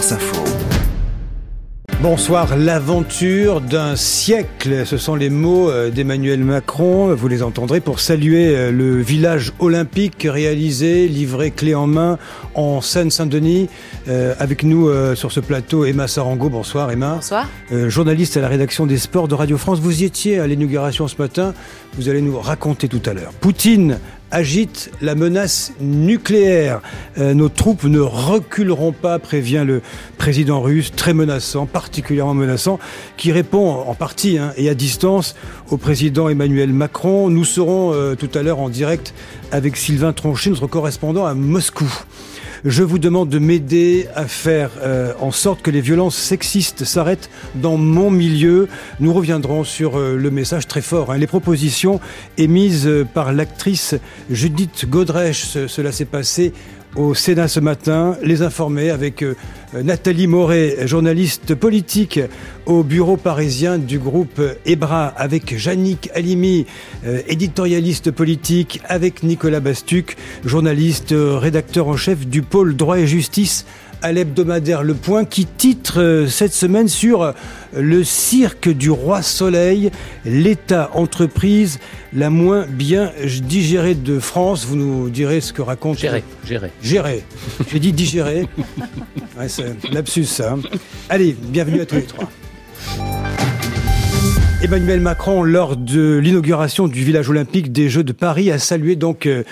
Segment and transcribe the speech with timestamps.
[0.00, 0.42] Info.
[2.00, 8.00] Bonsoir, l'aventure d'un siècle, ce sont les mots euh, d'Emmanuel Macron, vous les entendrez pour
[8.00, 12.18] saluer euh, le village olympique réalisé, livré clé en main
[12.54, 13.68] en Seine-Saint-Denis.
[14.08, 17.16] Euh, avec nous sur ce plateau, Emma Sarango, bonsoir Emma.
[17.16, 17.46] Bonsoir.
[17.70, 21.16] journaliste à la rédaction des sports de Radio France, vous y étiez à l'inauguration ce
[21.20, 21.52] matin,
[21.98, 23.32] vous allez nous raconter tout à l'heure.
[23.38, 23.98] Poutine
[24.30, 26.80] agite la menace nucléaire.
[27.18, 29.82] Euh, nos troupes ne reculeront pas, prévient le
[30.18, 32.78] président russe, très menaçant, particulièrement menaçant,
[33.16, 35.34] qui répond en partie hein, et à distance
[35.70, 37.30] au président Emmanuel Macron.
[37.30, 39.14] Nous serons euh, tout à l'heure en direct
[39.52, 41.90] avec Sylvain Tronchet, notre correspondant à Moscou.
[42.64, 47.30] Je vous demande de m'aider à faire euh, en sorte que les violences sexistes s'arrêtent
[47.54, 48.68] dans mon milieu.
[49.00, 51.16] Nous reviendrons sur euh, le message très fort, hein.
[51.16, 52.00] les propositions
[52.36, 53.94] émises euh, par l'actrice
[54.28, 55.44] Judith Godrèche.
[55.68, 56.52] cela s'est passé
[56.96, 59.34] au Sénat ce matin, les informer avec euh,
[59.72, 62.20] Nathalie Moret, journaliste politique
[62.66, 66.66] au bureau parisien du groupe EBRA, avec Yannick Halimi,
[67.06, 73.06] euh, éditorialiste politique, avec Nicolas Bastuc, journaliste, euh, rédacteur en chef du pôle droit et
[73.06, 73.66] justice
[74.02, 77.32] à l'hebdomadaire Le Point qui titre euh, cette semaine sur euh,
[77.76, 79.90] le cirque du roi soleil,
[80.24, 81.78] l'État entreprise
[82.12, 83.12] la moins bien
[83.42, 84.64] digérée de France.
[84.66, 85.98] Vous nous direz ce que raconte...
[85.98, 86.70] Gérer, gérer.
[86.82, 87.24] Gérer.
[87.70, 88.48] J'ai dit digérer.
[89.38, 90.52] Ouais, c'est lapsus ça.
[90.52, 90.60] Hein.
[91.08, 92.28] Allez, bienvenue à tous les trois.
[94.62, 99.24] Emmanuel Macron, lors de l'inauguration du village olympique des Jeux de Paris, a salué donc
[99.24, 99.42] euh,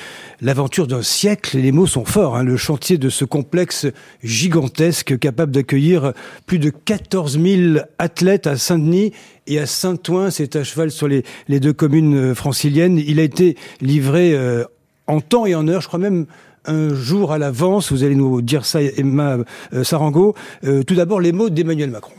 [0.40, 1.56] l'aventure d'un siècle.
[1.56, 2.36] Et les mots sont forts.
[2.36, 3.86] Hein, le chantier de ce complexe
[4.22, 6.12] gigantesque, capable d'accueillir
[6.46, 9.12] plus de 14 000 athlètes à Saint-Denis
[9.46, 12.98] et à Saint-Ouen, c'est à cheval sur les, deux communes euh, franciliennes.
[12.98, 14.64] Il a été livré euh,
[15.06, 16.26] en temps et en heure, je crois même
[16.66, 17.92] un jour à l'avance.
[17.92, 19.38] Vous allez nous dire ça, Emma
[19.82, 20.34] Sarango.
[20.86, 22.12] tout d'abord, les mots d'Emmanuel Macron.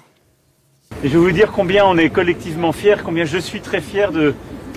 [1.03, 4.11] Et je vais vous dire combien on est collectivement fiers, combien je suis très fier
[4.11, 4.33] de,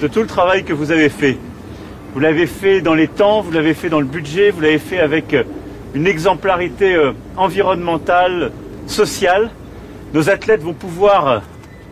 [0.06, 1.36] tout le travail que vous avez fait.
[2.14, 5.00] Vous l'avez fait dans les temps, vous l'avez fait dans le budget, vous l'avez fait
[5.00, 5.44] avec euh,
[5.94, 8.52] une exemplarité euh, environnementale,
[8.86, 9.50] sociale.
[10.12, 11.38] Nos athlètes vont pouvoir euh,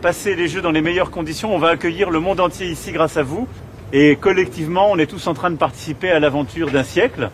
[0.03, 1.55] passer les Jeux dans les meilleures conditions.
[1.55, 3.47] On va accueillir le monde entier ici grâce à vous.
[3.93, 7.31] Et collectivement, on est tous en train de participer à l'aventure d'un siècle.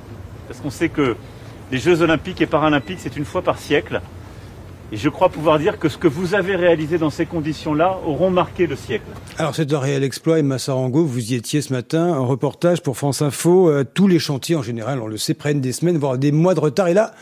[0.48, 1.18] Parce qu'on sait que
[1.74, 4.00] les Jeux olympiques et paralympiques, c'est une fois par siècle.
[4.92, 8.30] Et je crois pouvoir dire que ce que vous avez réalisé dans ces conditions-là auront
[8.30, 9.06] marqué le siècle.
[9.38, 12.96] Alors c'est un réel exploit, Emma Sarango, vous y étiez ce matin, un reportage pour
[12.96, 13.70] France Info.
[13.70, 16.54] Euh, tous les chantiers, en général, on le sait, prennent des semaines, voire des mois
[16.54, 16.88] de retard.
[16.88, 17.14] Et là,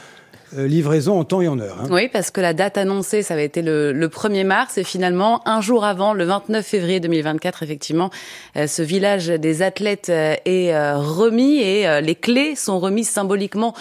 [0.58, 1.78] euh, livraison en temps et en heure.
[1.82, 1.88] Hein.
[1.90, 5.42] Oui, parce que la date annoncée, ça avait été le, le, 1er mars, et finalement,
[5.48, 8.12] un jour avant, le 29 février 2024, effectivement,
[8.56, 13.74] euh, ce village des athlètes euh, est remis, et les clés sont remises symboliquement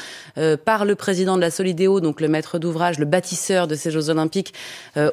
[0.64, 4.10] par le président de la Solidéo, donc le maître d'ouvrage, le bâtisseur de ces Jeux
[4.10, 4.54] Olympiques,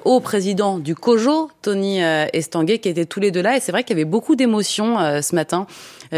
[0.06, 2.00] au président du COJO, Tony
[2.34, 4.98] Estanguet, qui étaient tous les deux là, et c'est vrai qu'il y avait beaucoup d'émotions
[5.22, 5.68] ce matin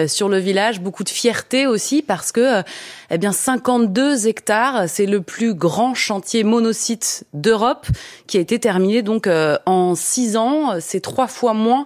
[0.08, 2.64] sur le village, beaucoup de fierté aussi, parce que,
[3.12, 7.88] eh bien, 52 hectares, c'est le plus grand chantier monocyte d'Europe
[8.28, 10.80] qui a été terminé donc euh, en six ans.
[10.80, 11.86] C'est trois fois moins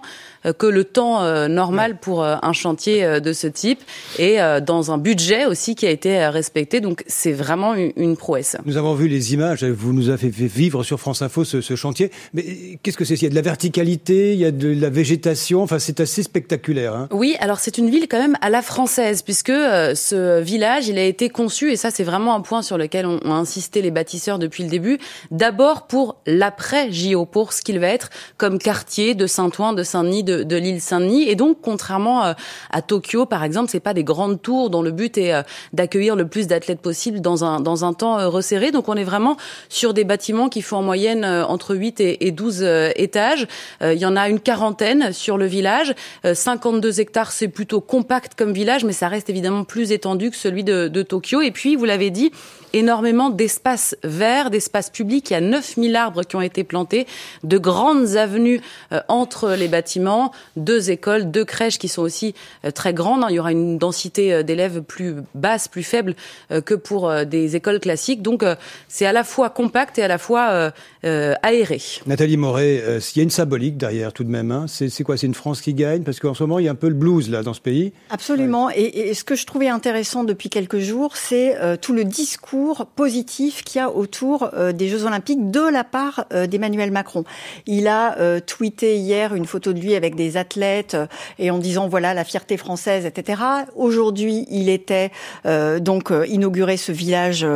[0.58, 3.80] que le temps euh, normal pour un chantier de ce type
[4.18, 6.80] et dans un budget aussi qui a été respecté.
[6.80, 8.56] Donc c'est vraiment une, prouesse.
[8.64, 11.76] Nous avons vu les images, vous nous avez fait vivre sur France Info ce, ce
[11.76, 12.10] chantier.
[12.34, 13.14] Mais qu'est-ce que c'est?
[13.14, 16.22] Il y a de la verticalité, il y a de la végétation, enfin c'est assez
[16.22, 16.94] spectaculaire.
[16.94, 17.08] Hein.
[17.12, 21.04] Oui, alors c'est une ville quand même à la française puisque ce village, il a
[21.04, 24.38] été conçu et ça c'est vraiment un point sur lequel on, ont insisté les bâtisseurs
[24.38, 24.98] depuis le début,
[25.30, 30.24] d'abord pour l'après JO, pour ce qu'il va être comme quartier de Saint-Ouen, de Saint-Denis,
[30.28, 31.28] de, de l'île Saint-Denis.
[31.28, 32.32] Et donc, contrairement euh,
[32.70, 36.16] à Tokyo, par exemple, c'est pas des grandes tours dont le but est euh, d'accueillir
[36.16, 38.70] le plus d'athlètes possible dans un, dans un temps euh, resserré.
[38.70, 39.36] Donc, on est vraiment
[39.68, 42.62] sur des bâtiments qui font en moyenne entre 8 et, 12
[42.96, 43.46] étages.
[43.82, 45.94] Il y en a une quarantaine sur le village.
[46.24, 50.64] 52 hectares, c'est plutôt compact comme village, mais ça reste évidemment plus étendu que celui
[50.64, 51.40] de, Tokyo.
[51.40, 52.30] Et puis, vous l'avez dit,
[52.72, 55.30] énormément d'espaces verts, d'espaces publics.
[55.30, 57.06] Il y a 9000 arbres qui ont été plantés,
[57.44, 58.60] de grandes avenues
[59.08, 60.17] entre les bâtiments,
[60.56, 62.34] deux écoles, deux crèches qui sont aussi
[62.64, 63.24] euh, très grandes.
[63.28, 66.14] Il y aura une densité euh, d'élèves plus basse, plus faible
[66.64, 68.22] que pour des écoles classiques.
[68.22, 68.44] Donc
[68.88, 70.72] c'est à la fois compact et à la fois
[71.02, 71.80] aéré.
[72.06, 74.50] Nathalie Moret, il y a une symbolique derrière tout de même.
[74.50, 74.66] Hein.
[74.68, 75.16] C'est quoi?
[75.16, 76.02] C'est une France qui gagne?
[76.02, 77.92] Parce qu'en ce moment, il y a un peu le blues là dans ce pays.
[78.10, 78.70] Absolument.
[78.70, 83.62] Et, et, ce que je trouvais intéressant depuis quelques jours, c'est tout le discours positif
[83.64, 87.24] qu'il y a autour euh, des Jeux Olympiques de la part euh, d'Emmanuel Macron.
[87.66, 90.96] Il a euh, tweeté hier une photo de lui avec avec des athlètes
[91.38, 93.42] et en disant voilà la fierté française, etc.
[93.76, 95.10] Aujourd'hui, il était
[95.44, 97.46] donc inauguré ce village,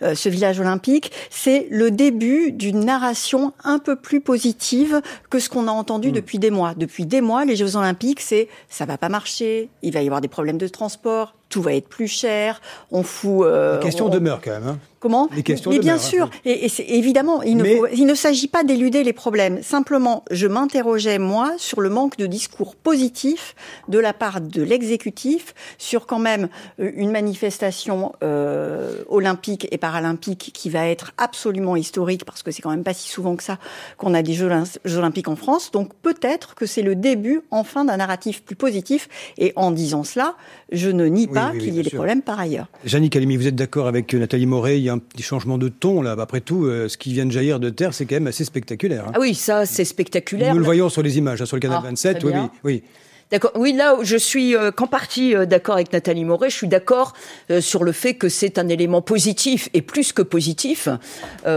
[0.00, 1.12] ce village olympique.
[1.30, 5.00] C'est le début d'une narration un peu plus positive
[5.30, 6.12] que ce qu'on a entendu mm.
[6.12, 6.74] depuis des mois.
[6.74, 10.20] Depuis des mois, les Jeux Olympiques, c'est ça va pas marcher, il va y avoir
[10.20, 12.60] des problèmes de transport, tout va être plus cher,
[12.90, 13.46] on fout...
[13.46, 14.66] Euh, La question demeure quand même.
[14.66, 14.78] Hein.
[15.00, 18.64] Comment Les questions Mais bien sûr, et, et évidemment, il ne, il ne s'agit pas
[18.64, 19.62] d'éluder les problèmes.
[19.62, 23.54] Simplement, je m'interrogeais, moi, sur le manque de discours positif
[23.86, 26.48] de la part de l'exécutif sur quand même
[26.80, 32.62] euh, une manifestation euh, olympique et paralympique qui va être absolument historique, parce que c'est
[32.62, 33.58] quand même pas si souvent que ça
[33.98, 34.50] qu'on a des Jeux,
[34.96, 35.70] olympiques en France.
[35.70, 39.08] Donc peut-être que c'est le début, enfin, d'un narratif plus positif.
[39.38, 40.34] Et en disant cela,
[40.72, 42.68] je ne nie pas qu'il y ait des problèmes par ailleurs.
[42.84, 46.16] Jannick Calimi, vous êtes d'accord avec Nathalie Moret un petit changement de ton là.
[46.18, 49.04] Après tout, euh, ce qui vient de jaillir de terre, c'est quand même assez spectaculaire.
[49.08, 49.12] Hein.
[49.14, 50.52] Ah oui, ça, c'est spectaculaire.
[50.54, 52.24] Nous le voyons sur les images, hein, sur le canal 27.
[52.24, 52.82] Oui, oui, oui.
[53.30, 53.52] D'accord.
[53.56, 56.48] Oui, là, je suis euh, qu'en partie euh, d'accord avec Nathalie Moret.
[56.48, 57.12] Je suis d'accord
[57.50, 60.88] euh, sur le fait que c'est un élément positif et plus que positif,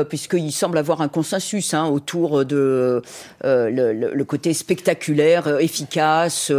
[0.10, 3.02] puisqu'il semble avoir un consensus hein, autour de
[3.44, 6.52] le, côté spectaculaire, efficace,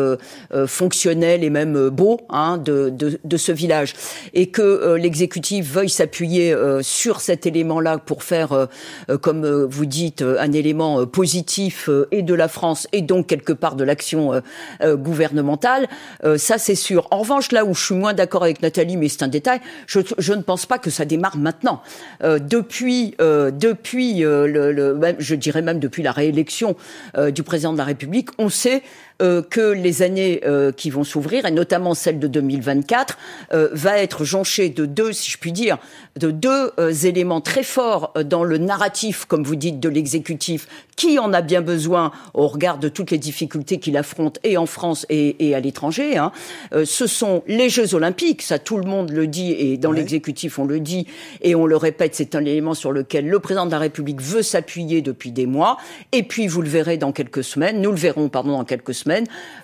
[0.67, 3.95] fonctionnel et même beau hein, de, de, de, ce village,
[4.35, 8.69] et que l'exécutif veuille s'appuyer sur cet élément-là pour faire,
[9.21, 13.85] comme vous dites, un élément positif et de la France et donc quelque part de
[13.85, 14.43] l'action
[15.03, 15.89] gouvernementale,
[16.25, 17.09] euh, ça c'est sûr.
[17.11, 20.01] En revanche, là où je suis moins d'accord avec Nathalie, mais c'est un détail, je,
[20.19, 21.83] je, ne pense pas que ça démarre maintenant.
[22.23, 26.77] Euh, depuis, euh, depuis le, le, je dirais même depuis la réélection
[27.33, 28.83] du président de la République, on sait
[29.21, 33.19] euh, que les années euh, qui vont s'ouvrir, et notamment celle de 2024,
[33.53, 35.79] euh, va être jonchée de deux, si je puis dire,
[36.19, 36.73] de deux
[37.05, 40.67] éléments très forts dans le narratif, comme vous dites, de l'exécutif,
[40.97, 44.67] qui en a bien besoin au regard de toutes les difficultés qu'il affronte et en
[44.67, 46.17] France et, à l'étranger.
[46.19, 46.33] Hein.
[46.85, 50.65] ce sont les Jeux Olympiques, ça tout le monde le dit, et dans l'exécutif on
[50.65, 51.07] le dit,
[51.41, 54.43] et on le répète, c'est un élément sur lequel le président de la République veut
[54.43, 55.79] s'appuyer depuis des mois.
[56.13, 59.12] Et puis vous le verrez dans quelques semaines, nous le verrons pardon dans quelques semaines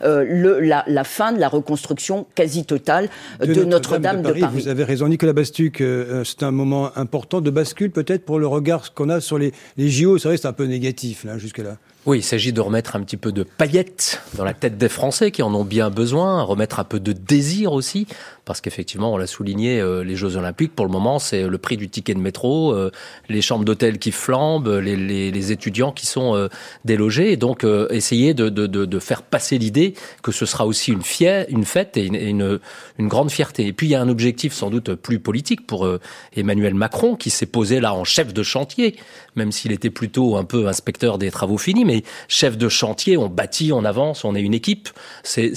[0.02, 3.08] euh, le, la, fin de la reconstruction quasi totale
[3.40, 4.52] de, Notre-Dame de, Paris.
[4.52, 8.46] Vous avez raison, Nicolas Bastuc, euh, c'est un moment important de bascule peut-être pour le
[8.46, 10.18] regard qu'on a sur les, les JO.
[10.18, 11.76] C'est vrai, c'est un peu négatif là jusque-là.
[12.08, 15.30] Oui, il s'agit de remettre un petit peu de paillettes dans la tête des Français
[15.30, 18.06] qui en ont bien besoin, remettre un peu de désir aussi,
[18.48, 21.76] parce qu'effectivement, on l'a souligné, euh, les Jeux Olympiques, pour le moment, c'est le prix
[21.76, 22.90] du ticket de métro, euh,
[23.28, 26.48] les chambres d'hôtel qui flambent, les, les, les, étudiants qui sont euh,
[26.86, 29.92] délogés, et donc essayer de, de, de, faire passer l'idée
[30.22, 32.58] que ce sera aussi une, fière, une fête et une,
[32.98, 33.66] une, grande fierté.
[33.66, 35.86] Et puis, il y a un objectif sans doute plus politique pour
[36.34, 38.96] Emmanuel Macron, qui s'est posé là en chef de chantier,
[39.36, 43.28] même s'il était plutôt un peu inspecteur des travaux finis, mais chef de chantier, on
[43.28, 44.88] bâtit, on avance, on est une équipe.
[45.22, 45.52] C'est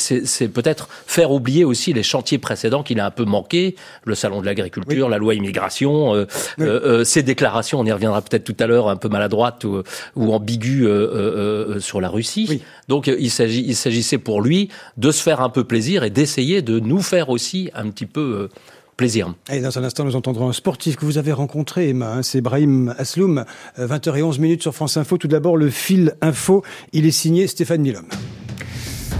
[0.50, 3.76] peut-être faire oublier aussi les chantiers précédents qu'il a un peu manqué,
[4.06, 6.26] le salon de l'agriculture, la loi immigration, euh,
[6.60, 9.84] euh, euh, ces déclarations, on y reviendra peut-être tout à l'heure, un peu maladroites ou,
[10.16, 12.62] ou ambiguës sur la Russie.
[12.88, 17.02] Donc il s'agissait pour lui de se faire un peu plaisir et d'essayer de nous
[17.02, 18.50] faire aussi un petit peu
[18.98, 19.34] plaisir.
[19.52, 22.14] Et dans un instant, nous entendrons un sportif que vous avez rencontré, Emma.
[22.14, 23.46] Hein, c'est Brahim Asloum,
[23.80, 25.18] 20h11 minutes sur France Info.
[25.18, 26.64] Tout d'abord, le fil info.
[26.94, 28.10] Il est signé Stéphane Milhomme.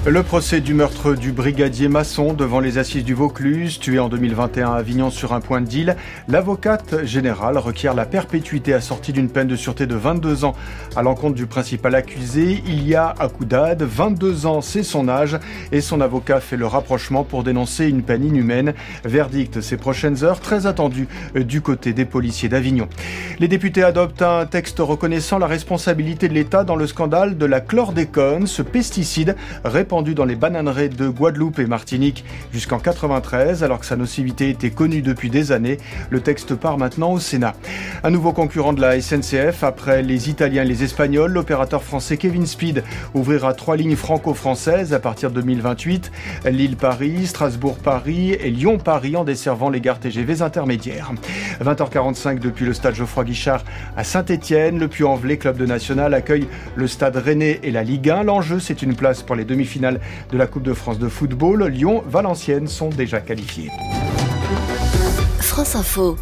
[0.08, 4.72] Le procès du meurtre du brigadier Masson devant les assises du Vaucluse, tué en 2021
[4.72, 5.96] à Avignon sur un point de deal.
[6.28, 10.56] L'avocate générale requiert la perpétuité assortie d'une peine de sûreté de 22 ans
[10.96, 12.64] à l'encontre du principal accusé.
[12.66, 15.38] Il y a Akoudad, 22 ans, c'est son âge,
[15.72, 18.74] et son avocat fait le rapprochement pour dénoncer une peine inhumaine.
[19.06, 22.90] Verdict ces prochaines heures, très attendu du côté des policiers d'Avignon.
[23.40, 27.62] Les députés adoptent un texte reconnaissant la responsabilité de l'État dans le scandale de la
[27.62, 29.36] chlordécone, ce pesticide
[29.92, 34.70] répandu dans les bananeraies de Guadeloupe et Martinique jusqu'en 93, alors que sa nocivité était
[34.70, 35.80] connue depuis des années.
[36.10, 37.56] Le texte part maintenant au Sénat.
[38.06, 42.46] Un nouveau concurrent de la SNCF, après les Italiens et les Espagnols, l'opérateur français Kevin
[42.46, 46.10] Speed ouvrira trois lignes franco-françaises à partir de 2028,
[46.46, 51.12] Lille-Paris, Strasbourg-Paris et Lyon-Paris en desservant les gares TGV intermédiaires.
[51.62, 53.66] 20h45 depuis le stade Geoffroy Guichard
[53.98, 58.24] à Saint-Étienne, le Puy-en-Velay, club de national, accueille le stade Rennais et la Ligue 1.
[58.24, 61.66] L'enjeu, c'est une place pour les demi-finales de la Coupe de France de football.
[61.66, 63.70] Lyon, Valenciennes sont déjà qualifiés.
[65.40, 66.16] France Info.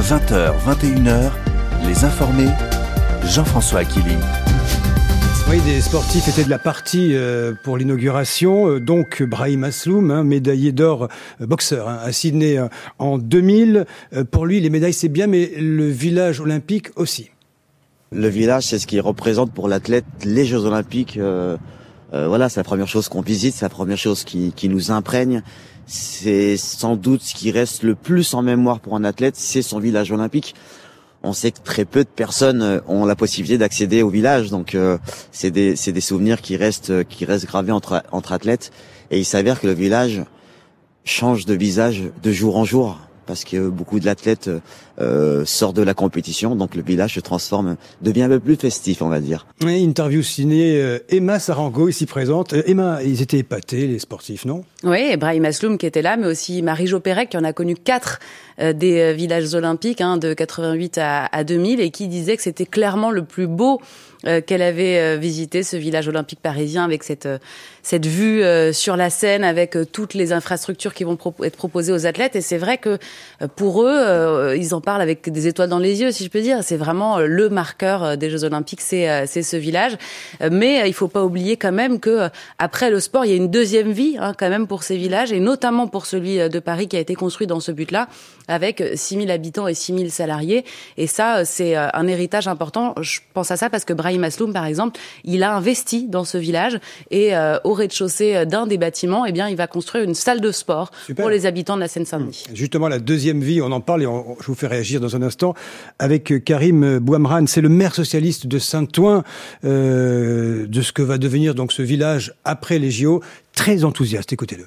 [0.00, 1.30] 20h, 21h,
[1.86, 2.50] les informés,
[3.24, 4.16] Jean-François Aquili.
[5.50, 8.68] Oui, des sportifs étaient de la partie euh, pour l'inauguration.
[8.68, 11.08] Euh, donc, Brahim Asloum, hein, médaillé d'or
[11.40, 12.58] euh, boxeur hein, à Sydney
[12.98, 13.86] en 2000.
[14.30, 17.30] Pour lui, les médailles, c'est bien, mais le village olympique aussi.
[18.10, 21.18] Le village, c'est ce qui représente pour l'athlète les Jeux Olympiques.
[21.18, 21.58] Euh,
[22.14, 25.42] euh, voilà, c'est la première chose qu'on visite, c'est la première chose qui, nous imprègne.
[25.86, 29.78] C'est sans doute ce qui reste le plus en mémoire pour un athlète, c'est son
[29.78, 30.54] village olympique.
[31.22, 34.74] On sait que très peu de personnes euh, ont la possibilité d'accéder au village, donc
[35.30, 36.92] c'est des, souvenirs qui restent
[37.44, 38.70] gravés entre athlètes.
[39.10, 40.22] Et il s'avère que le village
[41.04, 42.98] change de visage de jour en jour
[43.28, 44.50] parce que beaucoup de l'athlète
[44.98, 49.02] euh, sort de la compétition, donc le village se transforme, devient un peu plus festif,
[49.02, 49.46] on va dire.
[49.62, 52.54] Oui, interview signée euh, Emma Sarango, ici présente.
[52.54, 54.64] Euh, Emma, ils étaient épatés, les sportifs, non?
[54.82, 58.18] Oui, Brahim Asloum qui était là, mais aussi Marie-Jo Pérec, qui en a connu quatre
[58.58, 63.12] des villages olympiques, hein, de 88 à, à 2000, et qui disait que c'était clairement
[63.12, 63.80] le plus beau
[64.22, 67.28] qu'elle avait visité, ce village olympique parisien, avec cette
[67.88, 71.90] cette vue euh, sur la scène avec euh, toutes les infrastructures qui vont être proposées
[71.90, 72.36] aux athlètes.
[72.36, 72.98] Et c'est vrai que
[73.40, 76.42] euh, pour eux, ils en parlent avec des étoiles dans les yeux, si je peux
[76.42, 76.58] dire.
[76.62, 79.96] C'est vraiment le marqueur des Jeux Olympiques, c'est c'est ce village.
[80.50, 83.50] Mais il faut pas oublier quand même que après le sport, il y a une
[83.50, 86.96] deuxième vie hein, quand même pour ces villages et notamment pour celui de Paris qui
[86.96, 88.08] a été construit dans ce but-là
[88.48, 90.64] avec 6000 habitants et 6000 salariés.
[90.96, 92.94] Et ça, c'est un héritage important.
[93.00, 96.38] Je pense à ça parce que Brahim Asloum, par exemple, il a investi dans ce
[96.38, 96.78] village
[97.10, 97.32] et
[97.64, 101.28] au rez-de-chaussée d'un des bâtiments, eh bien, il va construire une salle de sport pour
[101.28, 102.44] les habitants de la Seine-Saint-Denis.
[102.50, 102.54] Mmh.
[102.54, 105.54] Justement, la deuxième vie, on en parle et je vous fais réagir dans un instant
[105.98, 107.46] avec euh, Karim Bouamran.
[107.46, 109.22] C'est le maire socialiste de Saint-Ouen,
[109.64, 113.22] euh, de ce que va devenir donc ce village après les JO.
[113.54, 114.66] Très enthousiaste, écoutez-le.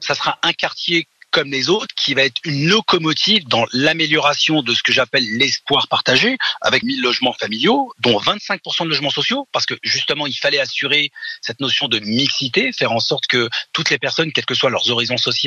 [0.00, 4.74] Ça sera un quartier comme les autres, qui va être une locomotive dans l'amélioration de
[4.74, 9.66] ce que j'appelle l'espoir partagé, avec 1000 logements familiaux, dont 25% de logements sociaux, parce
[9.66, 13.98] que justement, il fallait assurer cette notion de mixité, faire en sorte que toutes les
[13.98, 15.38] personnes, quels que soient leurs horizons sociaux,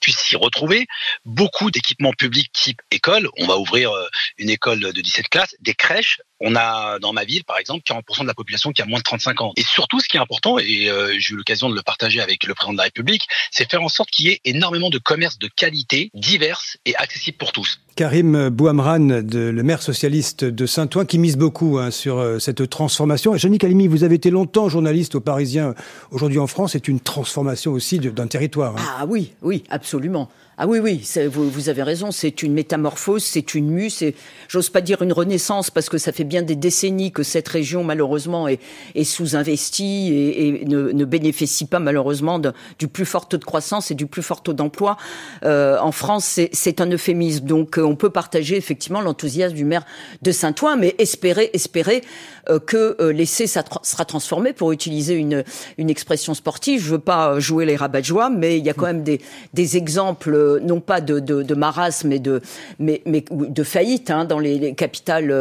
[0.00, 0.86] puissent s'y retrouver.
[1.24, 5.74] Beaucoup d'équipements publics type école, on va ouvrir euh, une école de 17 classes, des
[5.74, 8.98] crèches, on a dans ma ville, par exemple, 40% de la population qui a moins
[8.98, 9.52] de 35 ans.
[9.56, 12.44] Et surtout, ce qui est important, et euh, j'ai eu l'occasion de le partager avec
[12.44, 15.38] le président de la République, c'est faire en sorte qu'il y ait énormément de commerces
[15.38, 17.80] de qualité, diverses et accessibles pour tous.
[17.96, 23.34] Karim Bouamran, le maire socialiste de Saint-Ouen, qui mise beaucoup hein, sur euh, cette transformation.
[23.34, 25.74] Et Jeannie Calimi, vous avez été longtemps journaliste au Parisien.
[26.10, 28.76] Aujourd'hui en France, c'est une transformation aussi d'un territoire.
[28.76, 28.96] Hein.
[29.00, 30.30] Ah oui, oui, absolument.
[30.62, 34.14] Ah oui, oui, vous, vous, avez raison, c'est une métamorphose, c'est une mue, c'est,
[34.46, 37.84] j'ose pas dire une renaissance, parce que ça fait bien des décennies que cette région,
[37.84, 38.60] malheureusement, est,
[38.94, 42.40] est sous-investie et, et ne, ne, bénéficie pas, malheureusement,
[42.78, 44.96] du plus fort taux de croissance et du plus fort taux d'emploi.
[45.44, 47.44] Euh, en France, c'est un euphémisme.
[47.44, 49.84] Donc, euh, on peut partager effectivement l'enthousiasme du maire
[50.22, 52.02] de Saint-Ouen, mais espérer, espérer
[52.48, 55.44] euh, que euh, l'essai sera transformé, pour utiliser une,
[55.78, 56.80] une expression sportive.
[56.82, 59.20] Je veux pas jouer les rabat joie mais il y a quand même des,
[59.52, 62.40] des exemples non pas de, de, de marasme, mais de,
[62.78, 65.34] mais, mais de faillite hein, dans les, les capitales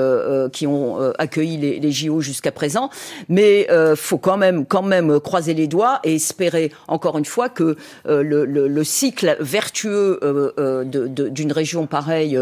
[0.51, 2.89] qui ont euh, accueilli les, les JO jusqu'à présent.
[3.27, 7.49] Mais euh, faut quand même, quand même croiser les doigts et espérer encore une fois
[7.49, 7.75] que
[8.07, 10.19] euh, le, le, le, cycle vertueux
[10.85, 12.39] d'une région pareille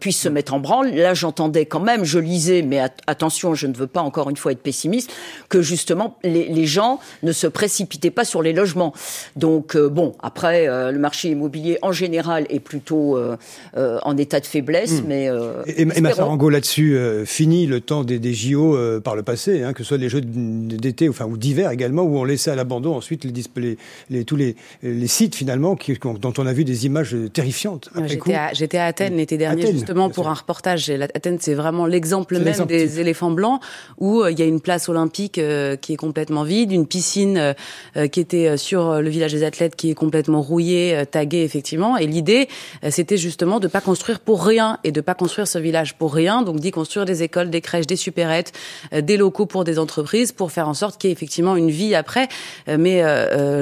[0.00, 0.90] puisse se mettre en branle.
[0.94, 4.52] Là, j'entendais quand même, je lisais, mais attention, je ne veux pas encore une fois
[4.52, 5.12] être pessimiste,
[5.48, 8.94] que justement les, les gens ne se précipitaient pas sur les logements.
[9.36, 13.36] Donc bon, après le marché immobilier en général est plutôt euh,
[13.76, 15.02] euh, en état de faiblesse.
[15.02, 15.04] Hmm.
[15.06, 19.62] Mais euh, et, et Sarango là-dessus fini le temps des, des JO par le passé,
[19.62, 22.54] hein, que ce soit les Jeux d'été, enfin ou d'hiver également, où on laissait à
[22.54, 23.76] l'abandon ensuite les, les,
[24.10, 27.90] les, tous les, les sites finalement qui, dont on a vu des images terrifiantes.
[28.06, 30.90] J'étais à, à, Athènes l'été dernier justement pour un reportage.
[30.90, 33.60] Athènes, c'est vraiment l'exemple même des éléphants blancs
[33.98, 35.40] où il y a une place olympique
[35.80, 37.54] qui est complètement vide, une piscine
[38.12, 42.48] qui était sur le village des athlètes qui est complètement rouillée, taguée effectivement et l'idée,
[42.84, 46.14] euh, c'était justement de pas construire pour rien et de pas construire ce village pour
[46.14, 46.42] rien.
[46.42, 48.52] Donc d'y construire des écoles, des crèches, des supérettes,
[48.92, 51.70] euh, des locaux pour des entreprises, pour faire en sorte qu'il y ait effectivement une
[51.70, 52.28] vie après.
[52.68, 53.02] Euh, mais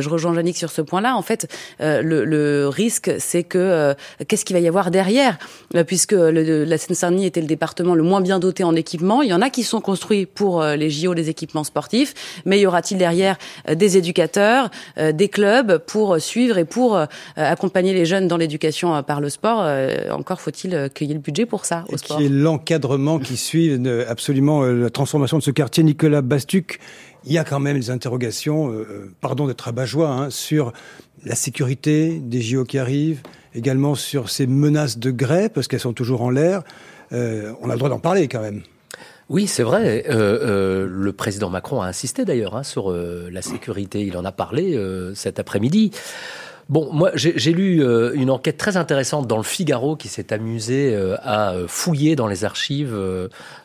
[0.01, 1.17] je rejoins Jannick sur ce point-là.
[1.17, 1.47] En fait,
[1.81, 3.95] le, le risque, c'est que
[4.27, 5.39] qu'est-ce qu'il va y avoir derrière?
[5.87, 9.23] Puisque le, la Seine-Saint-Denis était le département le moins bien doté en équipement.
[9.23, 12.43] Il y en a qui sont construits pour les JO, les équipements sportifs.
[12.45, 13.37] Mais y aura-t-il derrière
[13.71, 16.99] des éducateurs, des clubs pour suivre et pour
[17.37, 21.11] accompagner les jeunes dans l'éducation euh, par le sport, euh, encore faut-il euh, qu'il y
[21.11, 22.17] ait le budget pour ça au sport?
[22.19, 25.83] Qui est l'encadrement qui suit absolument la transformation de ce quartier.
[25.83, 26.81] Nicolas Bastuc,
[27.25, 28.75] il y a quand même des interrogations,
[29.21, 30.73] pardon d'être abat-joie, hein, sur
[31.25, 33.23] la sécurité des JO qui arrivent,
[33.55, 36.63] également sur ces menaces de grève, parce qu'elles sont toujours en l'air.
[37.13, 38.63] on a le droit d'en parler quand même.
[39.29, 40.05] Oui, c'est vrai.
[40.09, 44.03] Euh, euh, le président Macron a insisté d'ailleurs hein, sur la sécurité.
[44.03, 44.79] Il en a parlé
[45.15, 45.93] cet après-midi.
[46.71, 50.95] Bon, moi, j'ai lu euh, une enquête très intéressante dans le Figaro qui s'est amusé
[50.95, 52.95] euh, à fouiller dans les archives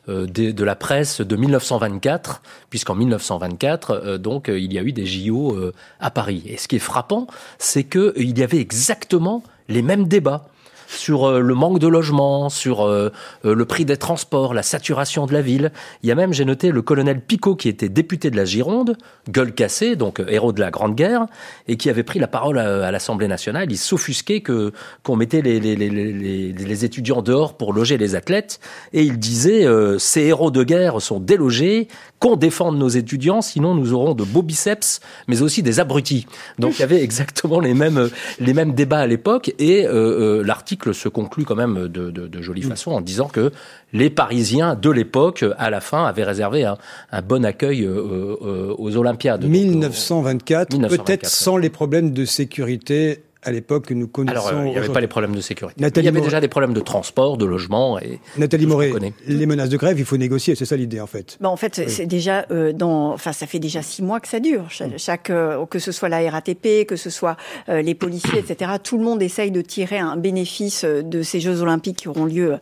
[0.08, 5.56] de, de, la presse de 1924, puisqu'en 1924, donc, il y a eu des JO
[6.00, 6.42] à Paris.
[6.48, 7.28] Et ce qui est frappant,
[7.60, 10.48] c'est qu'il y avait exactement les mêmes débats
[10.88, 13.12] sur euh, le manque de logement, sur euh,
[13.46, 15.72] euh, le prix des transports, la saturation de la ville.
[16.04, 18.98] Il y a même, j'ai noté, le colonel Picot qui était député de la Gironde,
[19.30, 21.26] gueule cassée, donc héros de la Grande Guerre,
[21.68, 23.72] et qui avait pris la parole à, l'Assemblée nationale.
[23.72, 24.72] Il s'offusquait que
[25.04, 28.60] qu'on mettait les, les, les, les, étudiants dehors pour loger les athlètes,
[28.94, 29.66] et il disait
[29.98, 31.88] ces héros de guerre sont délogés,
[32.20, 36.28] qu'on défende nos étudiants, sinon nous aurons de beaux biceps, mais aussi des abrutis.
[36.60, 41.10] Donc il y avait exactement les mêmes les mêmes débats à l'époque, et l'article se
[41.10, 43.52] conclut quand même de, de, jolie façon en disant que
[43.94, 48.96] les Parisiens de l'époque, à la fin, avaient réservé un, bon accueil euh, euh, aux
[48.98, 49.46] Olympiades.
[49.46, 54.48] 1924, peut-être sans les problèmes de sécurité à l'époque que nous connaissons.
[54.48, 55.80] Alors, il n'y avait pas les problèmes de sécurité.
[55.80, 58.00] il y avait déjà des problèmes de transport, de logement.
[58.00, 58.92] Et Nathalie Moret,
[59.28, 61.38] les menaces de grève, il faut négocier, c'est ça l'idée en fait.
[61.40, 64.40] Bah, en fait, c'est déjà euh, dans, enfin, ça fait déjà six mois que ça
[64.40, 64.68] dure.
[64.98, 67.38] Chaque, euh, que ce soit la RATP, que ce soit
[67.70, 68.72] euh, les policiers, etc.
[68.84, 72.58] Tout le monde essaye de tirer un bénéfice de ces Jeux Olympiques qui auront lieu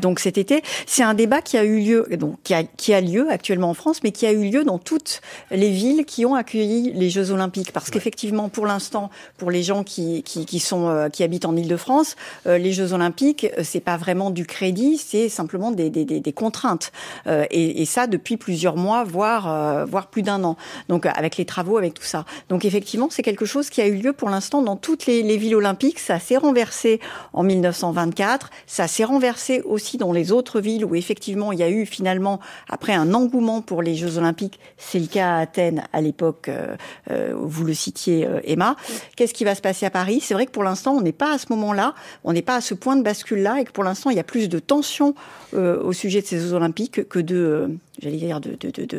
[0.00, 0.62] donc cet été.
[0.86, 3.74] C'est un débat qui a eu lieu, donc qui a, qui a lieu actuellement en
[3.74, 5.20] France, mais qui a eu lieu dans toutes
[5.50, 9.84] les villes qui ont accueilli les Jeux Olympiques, parce qu'effectivement, pour l'instant, pour les gens
[9.84, 13.96] qui qui, sont euh, qui habitent en Île-de-France, euh, les Jeux Olympiques, euh, c'est pas
[13.96, 16.92] vraiment du crédit, c'est simplement des, des, des, contraintes.
[17.26, 20.56] Et, et, ça depuis plusieurs mois, voire voire plus d'un an.
[20.88, 22.24] Donc avec les travaux, avec tout ça.
[22.48, 25.36] Donc effectivement, c'est quelque chose qui a eu lieu pour l'instant dans toutes les, les
[25.36, 25.98] villes olympiques.
[25.98, 27.00] Ça s'est renversé
[27.32, 28.50] en 1924.
[28.66, 32.40] Ça s'est renversé aussi dans les autres villes où effectivement il y a eu finalement
[32.68, 34.58] après un engouement pour les Jeux Olympiques.
[34.76, 36.48] C'est le cas à Athènes à l'époque.
[36.48, 38.76] Euh, vous le citiez, Emma.
[39.16, 39.86] Qu'est-ce qui va se passer
[40.20, 42.60] c'est vrai que pour l'instant, on n'est pas à ce moment-là, on n'est pas à
[42.60, 45.14] ce point de bascule-là, et que pour l'instant, il y a plus de tension
[45.54, 47.68] euh, au sujet de ces Jeux Olympiques que de, euh,
[48.00, 48.40] j'allais dire,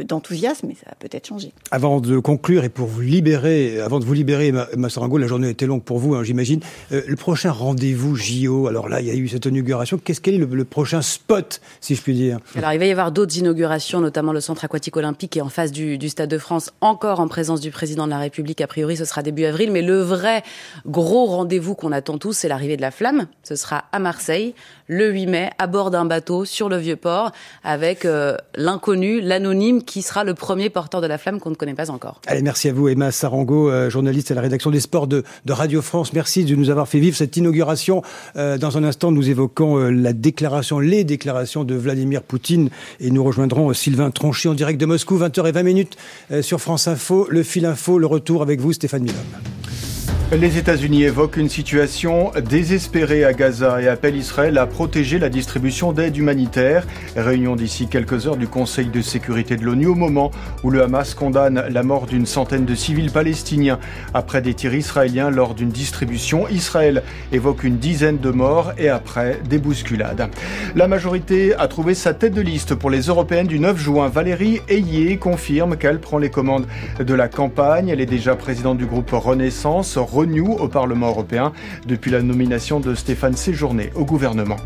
[0.05, 1.51] d'enthousiasme, mais ça va peut-être changer.
[1.71, 5.65] Avant de conclure et pour vous libérer, avant de vous libérer, Massarango, la journée était
[5.65, 6.59] longue pour vous, hein, j'imagine.
[6.91, 9.97] Euh, le prochain rendez-vous JO, alors là, il y a eu cette inauguration.
[9.97, 12.39] Qu'est-ce qu'est le, le, prochain spot, si je puis dire?
[12.55, 15.71] Alors, il va y avoir d'autres inaugurations, notamment le centre aquatique olympique est en face
[15.71, 18.61] du, du Stade de France, encore en présence du président de la République.
[18.61, 20.43] A priori, ce sera début avril, mais le vrai
[20.85, 23.27] gros rendez-vous qu'on attend tous, c'est l'arrivée de la flamme.
[23.43, 24.53] Ce sera à Marseille,
[24.89, 27.31] le 8 mai, à bord d'un bateau sur le Vieux-Port,
[27.63, 31.75] avec euh, l'inconnu, l'anonyme, qui sera le premier porteur de la flamme qu'on ne connaît
[31.75, 32.19] pas encore.
[32.25, 35.81] Allez, merci à vous, Emma Sarango, euh, journaliste à la rédaction des sports de, Radio
[35.81, 36.13] France.
[36.13, 38.01] Merci de nous avoir fait vivre cette inauguration.
[38.35, 43.23] Euh, dans un instant, nous évoquons la déclaration, les déclarations de Vladimir Poutine, et nous
[43.23, 45.97] rejoindrons Sylvain Tronchy en direct de Moscou, 20h20 minutes
[46.41, 49.88] sur France Info, le fil info, le retour avec vous, Stéphane Milhomme.
[50.37, 55.91] Les États-Unis évoquent une situation désespérée à Gaza et appellent Israël à protéger la distribution
[55.91, 56.85] d'aide humanitaire.
[57.15, 60.29] Réunion d'ici quelques heures du Conseil de sécurité de l'ONU au moment
[60.63, 63.79] où le Hamas condamne la mort d'une centaine de civils palestiniens
[64.13, 66.47] après des tirs israéliens lors d'une distribution.
[66.47, 70.29] Israël évoque une dizaine de morts et après des bousculades.
[70.75, 74.09] La majorité a trouvé sa tête de liste pour les européennes du 9 juin.
[74.09, 76.67] Valérie Ayé confirme qu'elle prend les commandes
[76.99, 77.89] de la campagne.
[77.89, 81.53] Elle est déjà présidente du groupe Renaissance Renew au Parlement européen
[81.87, 84.57] depuis la nomination de Stéphane Séjourné au gouvernement.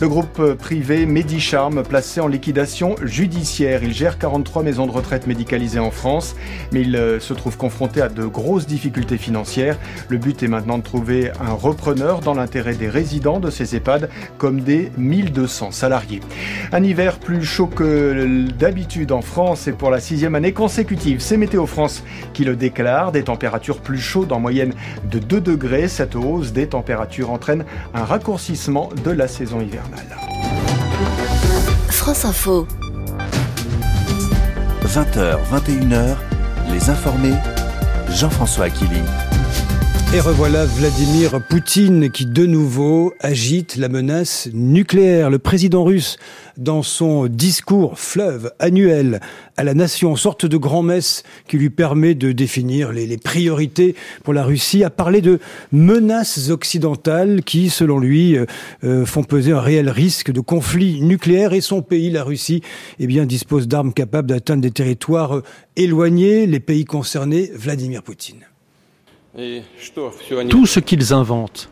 [0.00, 3.82] Le groupe privé Medicharm placé en liquidation judiciaire.
[3.82, 6.36] Il gère 43 maisons de retraite médicalisées en France,
[6.72, 9.78] mais il euh, se trouve confronté à de grosses difficultés financières.
[10.08, 14.10] Le but est maintenant de trouver un repreneur dans l'intérêt des résidents de ces EHPAD,
[14.36, 16.20] comme des 1200 salariés.
[16.70, 21.20] Un hiver plus chaud que d'habitude en France et pour la sixième année consécutive.
[21.20, 23.10] C'est Météo France qui le déclare.
[23.10, 25.88] Des températures plus chaudes en moyenne de 2 degrés.
[25.88, 30.16] Cette hausse des températures entraîne un raccourcissement de la saison hivernale.
[31.88, 32.66] France Info.
[34.84, 36.16] 20h, 21h,
[36.72, 37.34] les informés,
[38.10, 39.02] Jean-François Aquili.
[40.14, 45.28] Et revoilà Vladimir Poutine qui de nouveau agite la menace nucléaire.
[45.28, 46.16] Le président russe,
[46.56, 49.20] dans son discours fleuve annuel
[49.58, 53.94] à la nation, sorte de grand-messe qui lui permet de définir les, priorités
[54.24, 55.40] pour la Russie, a parlé de
[55.72, 58.46] menaces occidentales qui, selon lui, euh,
[58.84, 62.62] euh, font peser un réel risque de conflit nucléaire et son pays, la Russie,
[62.98, 65.42] eh bien, dispose d'armes capables d'atteindre des territoires
[65.76, 66.46] éloignés.
[66.46, 68.47] Les pays concernés, Vladimir Poutine.
[70.48, 71.70] Tout ce qu'ils inventent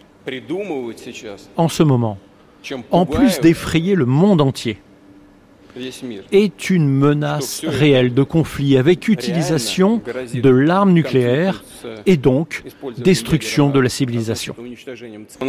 [1.56, 2.18] en ce moment,
[2.90, 4.78] en plus d'effrayer le monde entier,
[6.32, 10.00] est une menace réelle de conflit avec utilisation
[10.34, 11.64] de l'arme nucléaire
[12.06, 12.64] et donc
[12.98, 14.54] destruction de la civilisation.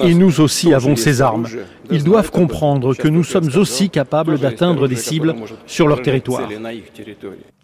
[0.04, 1.48] Et nous aussi avons ces armes.
[1.92, 6.50] Ils doivent comprendre que nous sommes aussi capables d'atteindre des cibles sur leur territoire.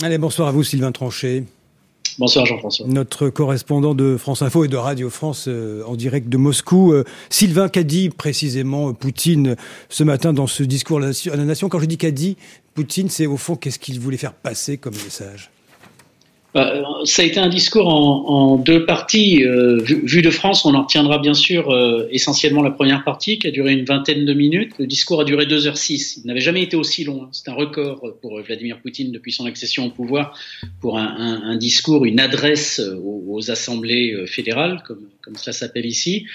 [0.02, 1.44] Allez, bonsoir à vous Sylvain Tranchet.
[2.20, 2.88] Bonsoir Jean-François.
[2.88, 6.94] Notre correspondant de France Info et de Radio France euh, en direct de Moscou.
[6.94, 9.56] Euh, Sylvain qu'a dit précisément Poutine
[9.90, 11.70] ce matin dans ce discours à la nation.
[11.70, 12.12] Quand je dis qu'a
[12.74, 15.53] Poutine, c'est au fond qu'est-ce qu'il voulait faire passer comme message?
[16.54, 19.44] Ça a été un discours en, deux parties.
[19.44, 23.48] Euh, vu, de France, on en retiendra bien sûr euh, essentiellement la première partie qui
[23.48, 24.74] a duré une vingtaine de minutes.
[24.78, 26.22] Le discours a duré 2h06.
[26.24, 27.24] Il n'avait jamais été aussi long.
[27.24, 27.30] Hein.
[27.32, 30.38] C'est un record pour Vladimir Poutine depuis son accession au pouvoir
[30.80, 36.26] pour un, discours, une adresse aux, aux assemblées euh, fédérales, comme, comme cela s'appelle ici.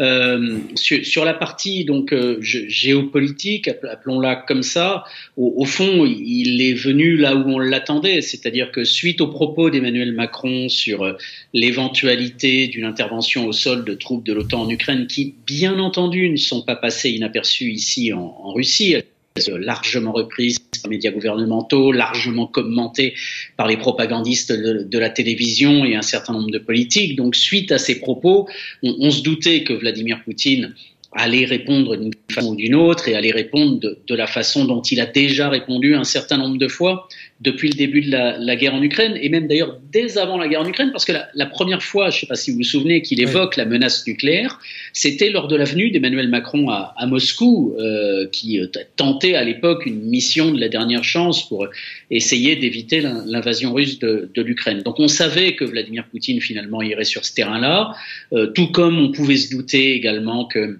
[0.00, 5.04] Euh, sur, la partie donc euh, géopolitique, appelons-la comme ça,
[5.36, 10.12] au, fond, il est venu là où on l'attendait, c'est-à-dire que suite aux propos d'Emmanuel
[10.12, 11.14] Macron sur euh,
[11.52, 16.36] l'éventualité d'une intervention au sol de troupes de l'OTAN en Ukraine, qui bien entendu ne
[16.36, 18.96] sont pas passées inaperçues ici en, en Russie,
[19.48, 23.14] largement reprises par les médias gouvernementaux, largement commentées
[23.56, 27.16] par les propagandistes de, la télévision et un certain nombre de politiques.
[27.16, 28.48] Donc, suite à ces propos,
[28.82, 30.74] on se doutait que Vladimir Poutine
[31.14, 34.82] allait répondre d'une façon ou d'une autre et allait répondre de, de, la façon dont
[34.82, 37.08] il a déjà répondu un certain nombre de fois
[37.40, 40.48] depuis le début de la, la guerre en Ukraine, et même d'ailleurs dès avant la
[40.48, 42.58] guerre en Ukraine, parce que la, la première fois, je ne sais pas si vous
[42.58, 44.58] vous souvenez, qu'il évoque la menace nucléaire,
[44.92, 49.44] c'était lors de la venue d'Emmanuel Macron à, à Moscou, euh, qui euh, tentait à
[49.44, 51.68] l'époque une mission de la dernière chance pour
[52.10, 54.82] essayer d'éviter l'invasion russe de, de l'Ukraine.
[54.82, 57.94] Donc on savait que Vladimir Poutine finalement irait sur ce terrain-là,
[58.32, 60.78] euh, tout comme on pouvait se douter également que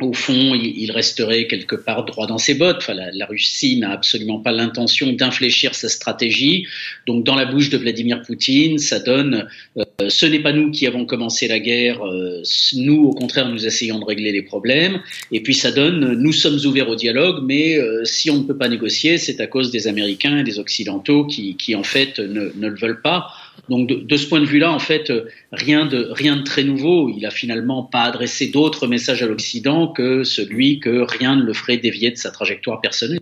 [0.00, 2.78] au fond, il resterait quelque part droit dans ses bottes.
[2.78, 6.66] Enfin, la, la Russie n'a absolument pas l'intention d'infléchir sa stratégie.
[7.06, 10.86] Donc, dans la bouche de Vladimir Poutine, ça donne euh, ce n'est pas nous qui
[10.86, 12.42] avons commencé la guerre, euh,
[12.74, 15.00] nous, au contraire, nous essayons de régler les problèmes.
[15.32, 18.56] Et puis, ça donne nous sommes ouverts au dialogue, mais euh, si on ne peut
[18.56, 22.52] pas négocier, c'est à cause des Américains et des Occidentaux qui, qui en fait, ne,
[22.54, 23.32] ne le veulent pas.
[23.68, 25.12] Donc de, de, ce point de vue-là, en fait,
[25.52, 27.08] rien de, rien de très nouveau.
[27.08, 31.52] Il a finalement pas adressé d'autres messages à l'Occident que celui que rien ne le
[31.52, 33.20] ferait dévier de sa trajectoire personnelle.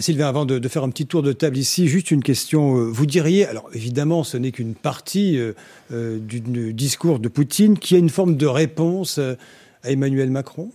[0.00, 2.78] Sylvain, avant de, de, faire un petit tour de table ici, juste une question.
[2.78, 5.52] Euh, vous diriez, alors évidemment, ce n'est qu'une partie euh,
[5.92, 9.34] euh du, du, discours de Poutine, qui a une forme de réponse euh,
[9.82, 10.70] à Emmanuel Macron?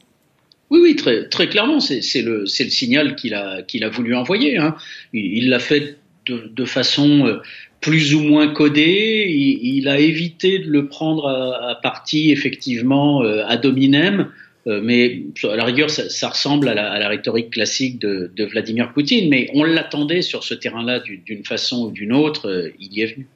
[0.70, 4.58] Oui, oui, très, très clairement, c'est le, le signal qu'il a, qu'il a voulu envoyer.
[4.58, 4.76] Hein.
[5.14, 7.40] Il l'a fait de, de, façon
[7.82, 9.26] plus ou moins codé.
[9.30, 14.28] Il, a évité de le prendre à, à partie effectivement euh, ad hominem,
[14.68, 19.30] euh, mais à la rigueur, ça, ressemble à la, à rhétorique classique de, Vladimir Poutine.
[19.30, 22.50] Mais on l'attendait sur ce terrain-là d'une façon ou d'une autre.
[22.50, 23.28] Euh, il y est venu.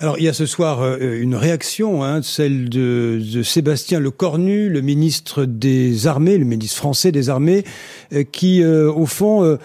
[0.00, 4.68] Alors il y a ce soir euh, une réaction, hein, celle de, de, Sébastien Lecornu,
[4.68, 7.64] le ministre des Armées, le ministre français des Armées,
[8.12, 9.58] euh, qui euh, au fond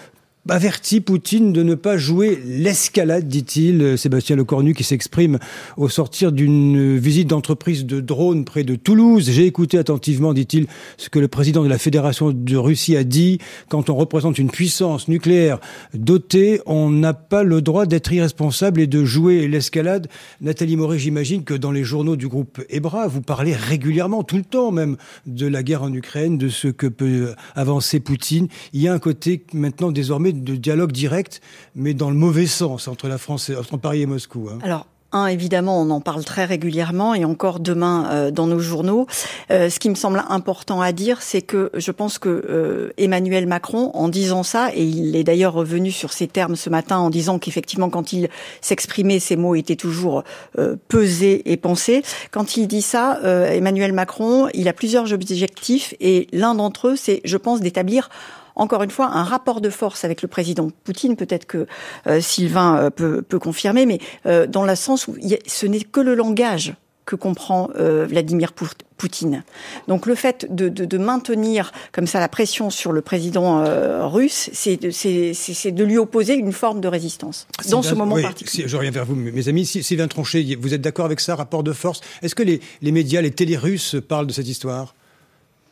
[0.48, 3.96] avertit Poutine de ne pas jouer l'escalade, dit-il.
[3.96, 5.38] Sébastien Lecornu qui s'exprime
[5.76, 9.30] au sortir d'une visite d'entreprise de drones près de Toulouse.
[9.30, 10.66] J'ai écouté attentivement, dit-il,
[10.98, 13.38] ce que le président de la Fédération de Russie a dit.
[13.68, 15.60] Quand on représente une puissance nucléaire
[15.94, 20.08] dotée, on n'a pas le droit d'être irresponsable et de jouer l'escalade.
[20.42, 24.44] Nathalie Moret, j'imagine que dans les journaux du groupe Ebra, vous parlez régulièrement, tout le
[24.44, 28.48] temps même, de la guerre en Ukraine, de ce que peut avancer Poutine.
[28.74, 31.40] Il y a un côté maintenant désormais de dialogue direct,
[31.74, 34.48] mais dans le mauvais sens entre la France, et, entre Paris et Moscou.
[34.50, 34.58] Hein.
[34.62, 39.06] Alors, un, évidemment, on en parle très régulièrement et encore demain euh, dans nos journaux.
[39.52, 43.46] Euh, ce qui me semble important à dire, c'est que je pense que euh, Emmanuel
[43.46, 47.10] Macron, en disant ça, et il est d'ailleurs revenu sur ces termes ce matin en
[47.10, 48.28] disant qu'effectivement, quand il
[48.60, 50.24] s'exprimait, ces mots étaient toujours
[50.58, 52.02] euh, pesés et pensés.
[52.32, 56.96] Quand il dit ça, euh, Emmanuel Macron, il a plusieurs objectifs et l'un d'entre eux,
[56.96, 58.10] c'est, je pense, d'établir
[58.56, 61.16] encore une fois, un rapport de force avec le président Poutine.
[61.16, 61.66] Peut-être que
[62.06, 65.80] euh, Sylvain euh, peut, peut, confirmer, mais euh, dans le sens où a, ce n'est
[65.80, 68.52] que le langage que comprend euh, Vladimir
[68.96, 69.44] Poutine.
[69.88, 74.06] Donc le fait de, de, de, maintenir comme ça la pression sur le président euh,
[74.06, 78.64] russe, c'est de, de lui opposer une forme de résistance dans ce moment oui, particulier.
[78.66, 79.66] Je reviens vers vous, mes amis.
[79.66, 82.00] Sylvain Tronchet, vous êtes d'accord avec ça, rapport de force?
[82.22, 84.94] Est-ce que les, les médias, les télé russes parlent de cette histoire?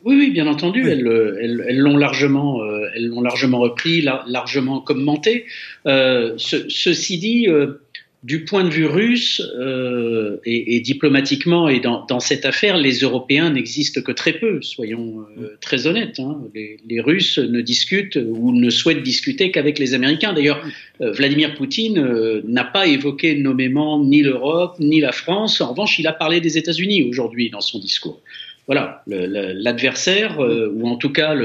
[0.05, 0.91] Oui, oui, bien entendu, oui.
[0.91, 5.45] elles, elles, l'ont largement, euh, elles l'ont largement repris, la, largement commenté.
[5.85, 7.79] Euh, ce, ceci dit, euh,
[8.23, 12.99] du point de vue russe euh, et, et, diplomatiquement et dans, dans, cette affaire, les
[12.99, 16.19] Européens n'existent que très peu, soyons euh, très honnêtes.
[16.19, 16.41] Hein.
[16.55, 20.31] Les, les, Russes ne discutent ou ne souhaitent discuter qu'avec les Américains.
[20.31, 20.65] D'ailleurs,
[21.01, 25.59] euh, Vladimir Poutine euh, n'a pas évoqué nommément ni l'Europe ni la France.
[25.59, 28.21] En revanche, il a parlé des États-Unis aujourd'hui dans son discours.
[28.67, 31.35] Voilà, l'adversaire euh, ou en tout cas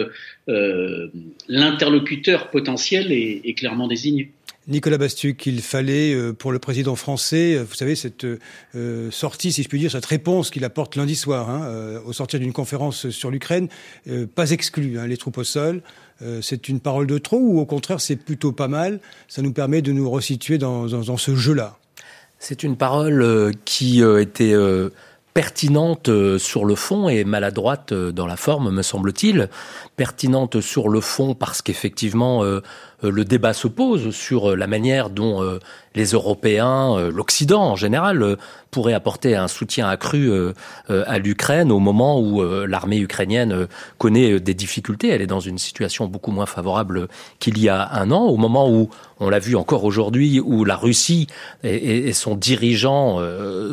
[1.49, 4.33] l'interlocuteur potentiel est, est clairement désigné.
[4.69, 8.27] Nicolas Bastuc, il fallait euh, pour le président français, euh, vous savez, cette
[8.75, 12.39] euh, sortie, si je puis dire, cette réponse qu'il apporte lundi soir, hein, au sortir
[12.39, 13.69] d'une conférence sur l'Ukraine,
[14.35, 15.83] pas exclu, hein, les troupes au sol.
[16.43, 19.83] c'est une parole de trop ou au contraire c'est plutôt pas mal Ça nous permet
[19.83, 21.79] de nous resituer dans, dans, dans ce jeu-là.
[22.39, 24.55] C'est une parole qui était
[25.35, 29.49] pertinente sur le fond et maladroite dans la forme, me semble-t-il.
[29.97, 32.61] Pertinente sur le fond parce qu'effectivement, euh,
[33.03, 35.61] le débat se pose sur euh, la manière dont euh,
[35.95, 38.37] les Européens, l'Occident en général,
[38.71, 40.31] pourraient apporter un soutien accru
[40.89, 45.09] à l'Ukraine au moment où l'armée ukrainienne connaît des difficultés.
[45.09, 47.09] Elle est dans une situation beaucoup moins favorable
[47.41, 50.77] qu'il y a un an, au moment où, on l'a vu encore aujourd'hui, où la
[50.77, 51.27] Russie
[51.65, 53.19] et, son dirigeant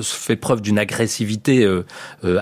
[0.02, 1.70] fait preuve d'une agressivité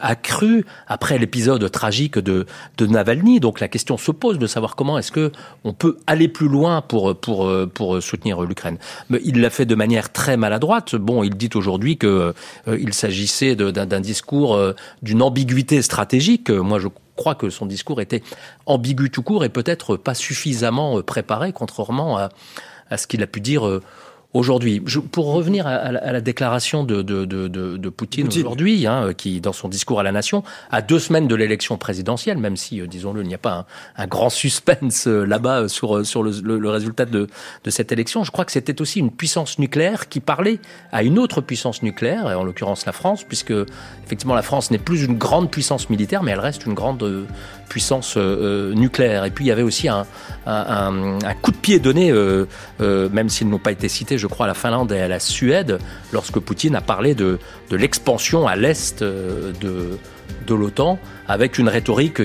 [0.02, 2.46] accrue après l'épisode tragique de,
[2.78, 3.42] de Navalny.
[3.42, 5.34] Donc la question se pose de savoir comment est-ce que
[5.66, 8.78] on peut aller plus loin pour, pour, pour soutenir l'Ukraine.
[9.10, 10.96] Mais il l'a fait de manière très maladroite.
[10.96, 12.34] Bon, il dit aujourd'hui que
[12.68, 16.50] euh, il s'agissait d'un discours euh, d'une ambiguïté stratégique.
[16.50, 18.24] Moi, je crois que son discours était
[18.66, 22.30] ambigu tout court et peut-être pas suffisamment euh, préparé, contrairement à,
[22.90, 23.82] à ce qu'il a pu dire
[24.34, 24.80] aujourd'hui.
[25.12, 29.70] Pour revenir à, la déclaration de, de, de, de Poutine, aujourd'hui, hein, qui, dans son
[29.70, 33.28] discours à la nation, à deux semaines de l'élection présidentielle, même si, euh, disons-le, il
[33.28, 33.66] n'y a pas
[33.98, 37.28] un, un grand suspense euh, là-bas euh, sur, sur le, le, résultat de,
[37.64, 40.60] de cette élection, je crois que c'était aussi une puissance nucléaire qui parlait
[40.92, 43.54] à une autre puissance nucléaire, et en l'occurrence la France, puisque
[44.06, 47.28] effectivement la France n'est plus une grande puissance militaire, mais elle reste une grande
[47.70, 49.26] puissance nucléaire.
[49.26, 50.06] Et puis il y avait aussi un,
[50.46, 54.46] un, un coup de pied donné, euh, même s'ils n'ont pas été cités, je crois,
[54.46, 55.80] à la Finlande et à la Suède,
[56.14, 59.98] lorsque Poutine a parlé de, de l'expansion à l'est euh, de,
[60.46, 62.22] de l'OTAN, avec une rhétorique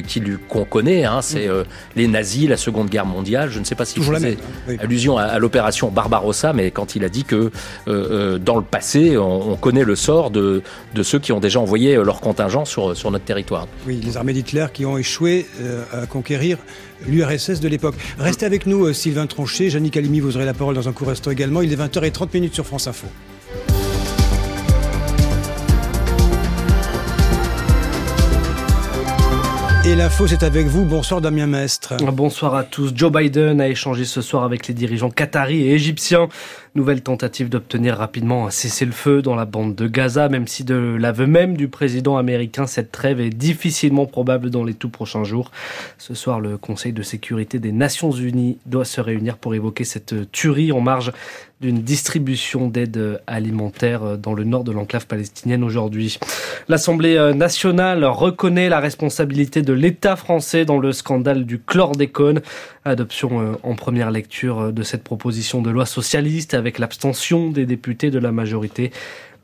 [0.49, 1.51] qu'on connaît, hein, c'est mm.
[1.51, 1.64] euh,
[1.97, 3.51] les nazis, la Seconde Guerre mondiale.
[3.51, 4.38] Je ne sais pas si je faisais
[4.79, 7.51] allusion à, l'opération Barbarossa, mais quand il a dit que
[7.87, 10.62] euh, dans le passé, on, connaît le sort de,
[10.94, 13.66] de, ceux qui ont déjà envoyé leur contingent sur, sur notre territoire.
[13.87, 15.47] Oui, les armées d'Hitler qui ont échoué
[15.92, 16.59] à conquérir
[17.07, 17.94] l'URSS de l'époque.
[18.18, 19.71] Restez avec nous, euh, Sylvain Tronchet.
[19.71, 21.62] Jannick Alimi, vous aurez la parole dans un court instant également.
[21.62, 23.07] Il est 20h30 sur France Info.
[29.88, 30.85] Et l'info, c'est avec vous.
[30.85, 31.96] Bonsoir Damien Mestre.
[32.12, 32.92] Bonsoir à tous.
[32.94, 36.29] Joe Biden a échangé ce soir avec les dirigeants qataris et égyptiens.
[36.74, 41.26] Nouvelle tentative d'obtenir rapidement un cessez-le-feu dans la bande de Gaza, même si de l'aveu
[41.26, 45.50] même du président américain, cette trêve est difficilement probable dans les tout prochains jours.
[45.98, 50.31] Ce soir, le Conseil de sécurité des Nations Unies doit se réunir pour évoquer cette
[50.31, 51.12] tuerie en marge
[51.61, 56.18] d'une distribution d'aide alimentaire dans le nord de l'enclave palestinienne aujourd'hui.
[56.68, 62.42] L'Assemblée nationale reconnaît la responsabilité de l'État français dans le scandale du chlordécone.
[62.85, 68.11] Adoption euh, en première lecture de cette proposition de loi socialiste avec l'abstention des députés
[68.11, 68.90] de la majorité.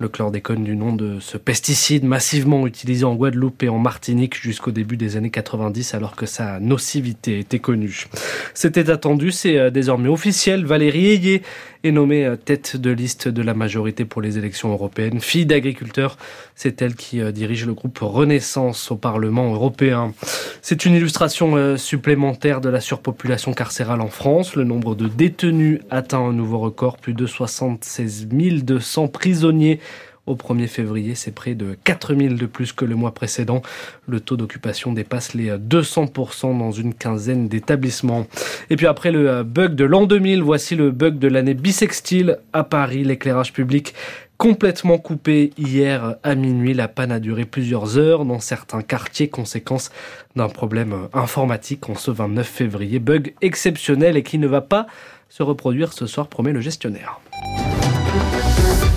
[0.01, 4.73] Le chlordécone du nom de ce pesticide massivement utilisé en Guadeloupe et en Martinique jusqu'au
[4.73, 8.07] début des années 90 alors que sa nocivité était connue.
[8.55, 10.65] C'était attendu, c'est euh, désormais officiel.
[10.65, 11.43] Valérie Ayé
[11.85, 15.21] est nommée euh, tête de liste de la majorité pour les élections européennes.
[15.21, 16.17] Fille d'agriculteur,
[16.57, 20.13] c'est elle qui euh, dirige le groupe Renaissance au Parlement européen.
[20.61, 24.57] C'est une illustration supplémentaire de la surpopulation carcérale en France.
[24.57, 29.79] Le nombre de détenus atteint un nouveau record, plus de 76 200 prisonniers
[30.27, 33.61] au 1er février, c'est près de 4000 de plus que le mois précédent.
[34.07, 38.27] Le taux d'occupation dépasse les 200% dans une quinzaine d'établissements.
[38.71, 42.65] Et puis après le bug de l'an 2000, voici le bug de l'année bisextile à
[42.65, 43.05] Paris.
[43.05, 43.95] L'éclairage public
[44.39, 46.75] complètement coupé hier à minuit.
[46.75, 49.91] La panne a duré plusieurs heures dans certains quartiers, conséquence
[50.37, 52.99] d'un problème informatique en ce 29 février.
[52.99, 54.87] Bug exceptionnel et qui ne va pas
[55.29, 57.21] se reproduire ce soir, promet le gestionnaire.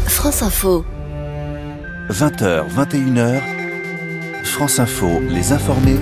[0.07, 0.85] France Info.
[2.09, 3.41] 20h, 21h,
[4.43, 5.97] France Info, les informés,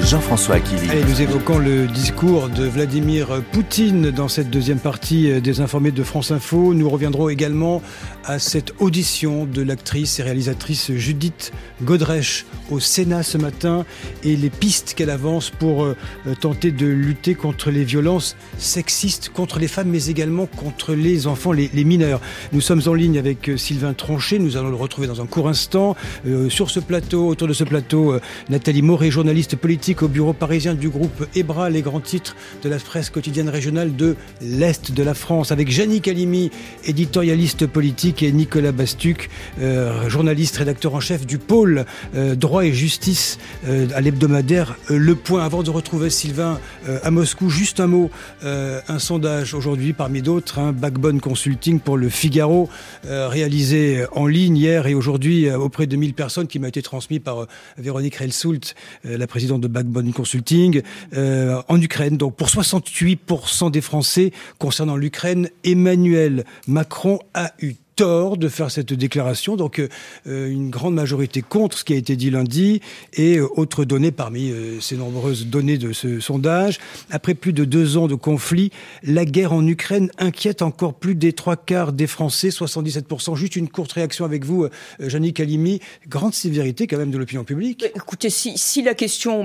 [0.00, 0.88] Jean-François Killy.
[0.88, 6.02] Allez, nous évoquons le discours de Vladimir Poutine dans cette deuxième partie des informés de
[6.04, 6.74] France Info.
[6.74, 7.82] Nous reviendrons également
[8.26, 13.86] à cette audition de l'actrice et réalisatrice Judith Godrèche au Sénat ce matin
[14.24, 15.96] et les pistes qu'elle avance pour euh,
[16.40, 21.52] tenter de lutter contre les violences sexistes contre les femmes mais également contre les enfants,
[21.52, 22.20] les, mineurs.
[22.52, 25.48] Nous sommes en ligne avec euh, Sylvain Tronchet, nous allons le retrouver dans un court
[25.48, 25.96] instant.
[26.26, 28.18] Euh, sur ce plateau, autour de ce plateau,
[28.50, 32.34] Nathalie Moret, journaliste politique au bureau parisien du groupe EBRA, les grands titres
[32.64, 36.50] de la presse quotidienne régionale de l'Est de la France, avec Janie Calimi,
[36.84, 42.72] éditorialiste politique et Nicolas Bastuc, euh, journaliste, rédacteur en chef du pôle euh, droit et
[42.72, 45.44] justice euh, à l'hebdomadaire Le Point.
[45.44, 46.58] Avant de retrouver Sylvain
[47.02, 48.10] à Moscou, juste un mot,
[48.42, 52.68] un sondage aujourd'hui parmi d'autres, un Backbone Consulting pour le Figaro,
[53.04, 57.46] réalisé en ligne hier et aujourd'hui auprès de 1000 personnes qui m'a été transmis par
[57.78, 58.74] Véronique Relsoult,
[59.04, 60.82] la présidente de Backbone Consulting,
[61.16, 62.16] en Ukraine.
[62.16, 68.92] Donc pour 68% des Français concernant l'Ukraine, Emmanuel Macron a eu tort de faire cette
[68.92, 69.56] déclaration.
[69.56, 69.88] Donc euh,
[70.26, 72.82] euh, une grande majorité contre ce qui a été dit lundi
[73.14, 76.78] et euh, autre donnée parmi ces nombreuses données de ce sondage.
[77.10, 78.70] Après plus de deux ans de conflit,
[79.02, 83.34] la guerre en Ukraine inquiète encore plus des trois quarts des Français, 77%.
[83.34, 84.66] Juste une courte réaction avec vous,
[85.00, 85.80] Jeannie Calimi.
[86.06, 87.86] Grande sévérité quand même de l'opinion publique.
[87.94, 89.40] Écoutez, si, la question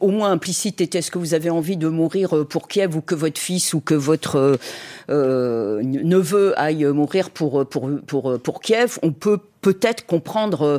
[0.00, 3.14] au moins implicite était est-ce que vous avez envie de mourir pour Kiev ou que
[3.14, 4.58] votre fils ou que votre
[5.08, 10.78] neveu aille mourir pour, pour pour, euh, pour, Kiev, on peut peut-être comprendre euh,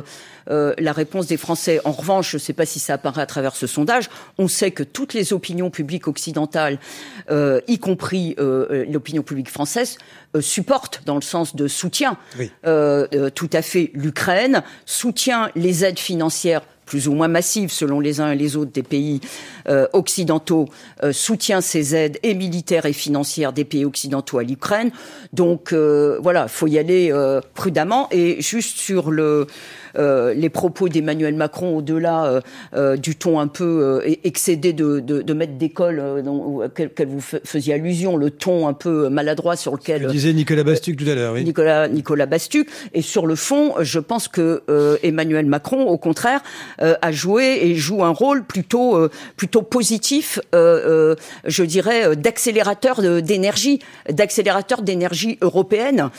[0.50, 1.80] euh, la réponse des Français.
[1.84, 4.70] En revanche, je ne sais pas si ça apparaît à travers ce sondage, on sait
[4.70, 6.78] que toutes les opinions publiques occidentales,
[7.68, 9.98] y compris l'opinion publique française,
[10.40, 12.16] supportent dans le sens de soutien
[12.64, 18.32] tout à fait l'Ukraine, soutient les aides financières plus ou moins massive selon les uns
[18.32, 19.20] et les autres des pays
[19.68, 20.66] euh, occidentaux,
[21.02, 24.90] euh, soutient ces aides et militaires et financières des pays occidentaux à l'Ukraine.
[25.32, 27.12] Donc euh, voilà, faut y aller
[27.54, 28.08] prudemment.
[28.10, 29.46] Et juste sur le
[29.96, 32.40] euh, les propos d'Emmanuel Macron au-delà euh,
[32.74, 38.16] euh, du ton un peu excédé de, de, de maître d'école auquel vous faisiez allusion,
[38.16, 40.06] le ton un peu maladroit sur lequel...
[40.06, 41.44] disait Nicolas Bastuc tout à l'heure, oui.
[41.44, 42.68] Nicolas, Nicolas Bastuc.
[42.94, 44.62] Et sur le fond, je pense que
[45.02, 46.42] Emmanuel Macron, au contraire,
[46.78, 55.38] a joué et joue un rôle plutôt, plutôt positif, je dirais, d'accélérateur d'énergie, d'accélérateur d'énergie
[55.40, 56.10] européenne.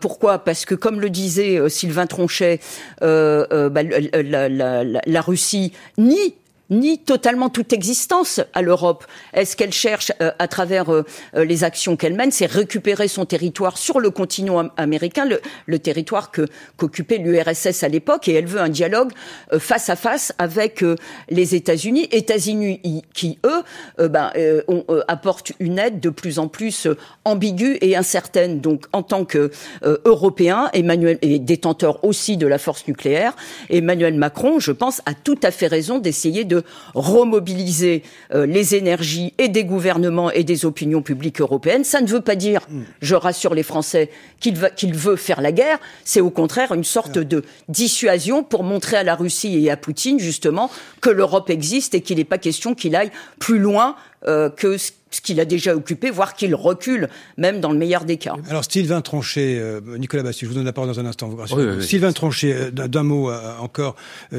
[0.00, 0.38] pourquoi?
[0.38, 2.60] Parce que, comme le disait Sylvain Tronchet,
[3.02, 6.34] euh, euh, bah, la, Russie nie
[6.70, 9.04] ni totalement toute existence à l'Europe.
[9.32, 11.02] Est-ce qu'elle cherche, euh, à travers euh,
[11.36, 15.26] euh, les actions qu'elle mène, c'est récupérer son territoire sur le continent américain,
[15.66, 16.46] le, territoire que
[16.76, 19.10] qu'occupait l'URSS à l'époque, et elle veut un dialogue
[19.58, 20.82] face à face avec
[21.28, 24.30] les États-Unis, États-Unis qui eux ben,
[24.68, 26.86] on, apportent une aide de plus en plus
[27.24, 28.60] ambiguë et incertaine.
[28.60, 29.50] Donc, en tant que
[29.82, 33.34] Européen, Emmanuel et détenteur aussi de la force nucléaire,
[33.68, 36.62] Emmanuel Macron, je pense, a tout à fait raison d'essayer de de
[36.94, 41.84] remobiliser euh, les énergies et des gouvernements et des opinions publiques européennes.
[41.84, 42.82] Ça ne veut pas dire, mm.
[43.02, 45.78] je rassure les Français, qu'il qu'il veut faire la guerre.
[46.04, 50.18] C'est au contraire une sorte de dissuasion pour montrer à la Russie et à Poutine,
[50.18, 54.78] justement, que l'Europe existe et qu'il n'est pas question qu'il aille plus loin euh, que
[54.78, 58.34] ce ce qu'il a déjà occupé, voire qu'il recule, même dans le meilleur des cas.
[58.48, 61.28] Alors Sylvain Tronchet, euh, Nicolas Bassi, je vous donne la parole dans un instant.
[61.28, 63.96] Vous Sylvain Tronchet, euh, d'un mot euh, encore,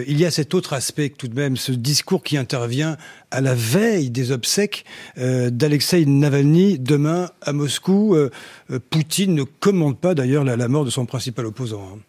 [0.08, 2.98] il y a cet autre aspect tout de même, ce discours qui intervient
[3.32, 4.86] à la veille des obsèques
[5.18, 8.16] d'Alexei Navalny demain à Moscou.
[8.90, 11.82] Poutine ne commande pas d'ailleurs la, mort de son principal opposant.
[11.94, 12.00] Hein.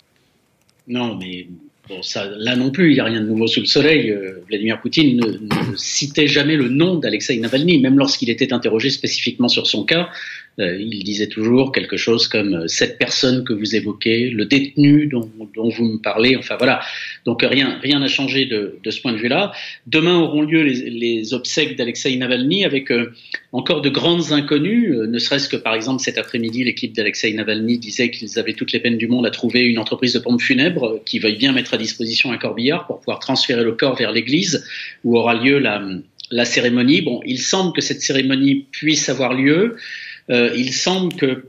[0.88, 1.48] Non, mais
[1.88, 4.10] Bon, ça, là non plus, il n'y a rien de nouveau sous le soleil.
[4.10, 9.48] Euh, Vladimir Poutine ne, citait jamais le nom d'Alexei Navalny, même lorsqu'il était interrogé spécifiquement
[9.48, 10.08] sur son cas.
[10.58, 15.06] Euh, il disait toujours quelque chose comme euh, cette personne que vous évoquez, le détenu
[15.06, 16.34] dont, dont vous me parlez.
[16.36, 16.80] Enfin voilà.
[17.26, 19.52] Donc rien, rien n'a changé de, de, ce point de vue-là.
[19.86, 22.90] Demain auront lieu les, les obsèques d'Alexei Navalny avec
[23.52, 24.96] encore de grandes inconnues.
[24.96, 28.80] ne serait-ce que par exemple cet après-midi, l'équipe d'Alexei Navalny disait qu'ils avaient toutes les
[28.80, 31.76] peines du monde à trouver une entreprise de pompes funèbres qui veuille bien mettre à
[31.76, 34.64] disposition un corbillard pour pouvoir transférer le corps vers l'église
[35.04, 35.82] où aura lieu la,
[36.30, 37.02] la cérémonie.
[37.02, 39.76] Bon, il semble que cette cérémonie puisse avoir lieu.
[40.30, 41.44] Euh, il semble que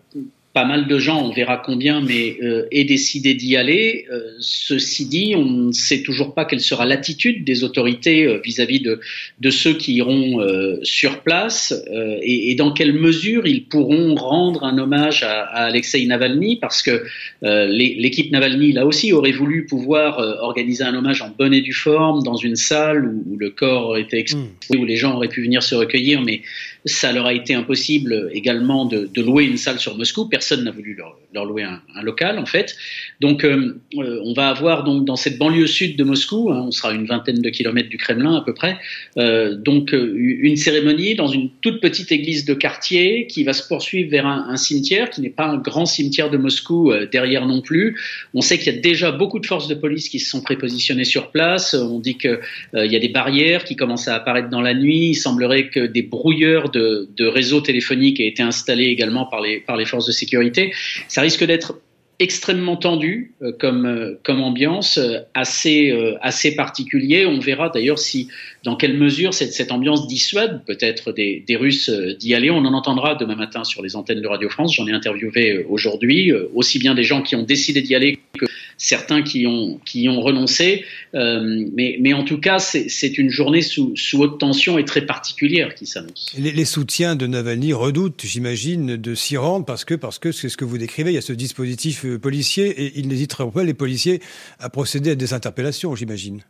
[0.58, 4.08] pas mal de gens, on verra combien, mais euh, aient décidé d'y aller.
[4.12, 8.80] Euh, ceci dit, on ne sait toujours pas quelle sera l'attitude des autorités euh, vis-à-vis
[8.80, 9.00] de,
[9.40, 10.40] de ceux qui iront
[10.82, 11.76] sur place
[12.24, 16.82] et, et, dans quelle mesure ils pourront rendre un hommage à, à Alexei Navalny, parce
[16.82, 17.04] que
[17.44, 22.24] l'équipe Navalny, là aussi, aurait voulu pouvoir organiser un hommage en bonne et due forme
[22.24, 24.78] dans une salle où, le corps était exposé, mmh.
[24.78, 26.42] où les gens auraient pu venir se recueillir, mais
[26.88, 30.28] ça leur a été impossible également de, louer une salle sur Moscou.
[30.28, 32.76] Personne n'a voulu leur, louer un, local, en fait.
[33.20, 36.72] Donc, euh, euh, on va avoir donc dans cette banlieue sud de Moscou, hein, on
[36.72, 38.78] sera une vingtaine de kilomètres du Kremlin à peu près,
[39.18, 44.10] euh, donc une cérémonie dans une toute petite église de quartier qui va se poursuivre
[44.10, 48.00] vers un, cimetière qui n'est pas un grand cimetière de Moscou derrière non plus.
[48.34, 51.04] On sait qu'il y a déjà beaucoup de forces de police qui se sont prépositionnées
[51.04, 51.74] sur place.
[51.74, 52.40] On dit qu'il
[52.74, 55.10] y a des barrières qui commencent à apparaître dans la nuit.
[55.10, 59.60] Il semblerait que des brouilleurs de de, réseaux téléphoniques a été installé également par les,
[59.60, 60.74] par les forces de sécurité.
[61.08, 61.80] Ça risque d'être
[62.20, 67.26] extrêmement tendu euh, comme, euh, comme ambiance, euh, assez, assez particulier.
[67.26, 68.28] On verra d'ailleurs si,
[68.64, 72.50] dans quelle mesure cette, cette ambiance dissuade peut-être des, des Russes d'y aller.
[72.50, 74.76] On en entendra demain matin sur les antennes de Radio France.
[74.76, 78.46] J'en ai interviewé aujourd'hui, aussi bien des gens qui ont décidé d'y aller que
[78.78, 80.86] certains qui ont, qui ont renoncé.
[81.16, 85.06] Euh, mais, mais en tout cas, c'est une journée sous, sous, haute tension et très
[85.06, 86.34] particulière qui s'annonce.
[86.38, 90.50] Les, les, soutiens de Navalny redoutent, j'imagine, de s'y rendre parce que parce que c'est
[90.50, 91.12] ce que vous décrivez.
[91.12, 94.22] Il y a ce dispositif euh, policier et ils n'hésiteront pas, les policiers,
[94.60, 96.42] à procéder à des interpellations, j'imagine.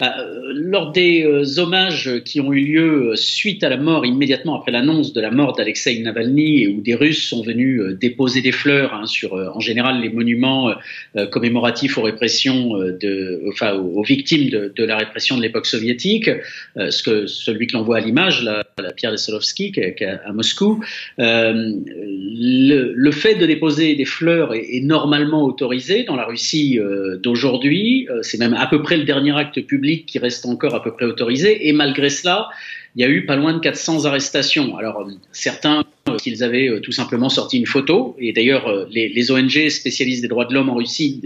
[0.00, 4.58] Euh, lors des euh, hommages qui ont eu lieu euh, suite à la mort, immédiatement
[4.58, 8.94] après l'annonce de la mort d'Alexei Navalny, où des Russes sont venus déposer des fleurs
[8.94, 10.74] hein, sur, en général, les monuments
[11.30, 16.30] commémoratifs aux répressions, de, enfin, aux, victimes de, la répression de l'époque soviétique,
[16.76, 19.72] ce que celui que l'on voit à l'image, la, la, pierre de Solovski,
[20.24, 20.82] à Moscou,
[21.18, 26.78] le, le, fait de déposer des fleurs est, est normalement autorisé dans la Russie
[27.22, 28.08] d'aujourd'hui.
[28.22, 31.04] C'est même à peu près le dernier acte public qui reste encore à peu près
[31.04, 31.68] autorisé.
[31.68, 32.48] Et malgré cela,
[32.94, 34.76] il y a eu pas loin de 400 arrestations.
[34.76, 39.08] Alors euh, certains euh, qu'ils avaient euh, tout simplement sorti une photo, et d'ailleurs les,
[39.08, 41.22] les, ONG spécialistes des droits de l'homme en Russie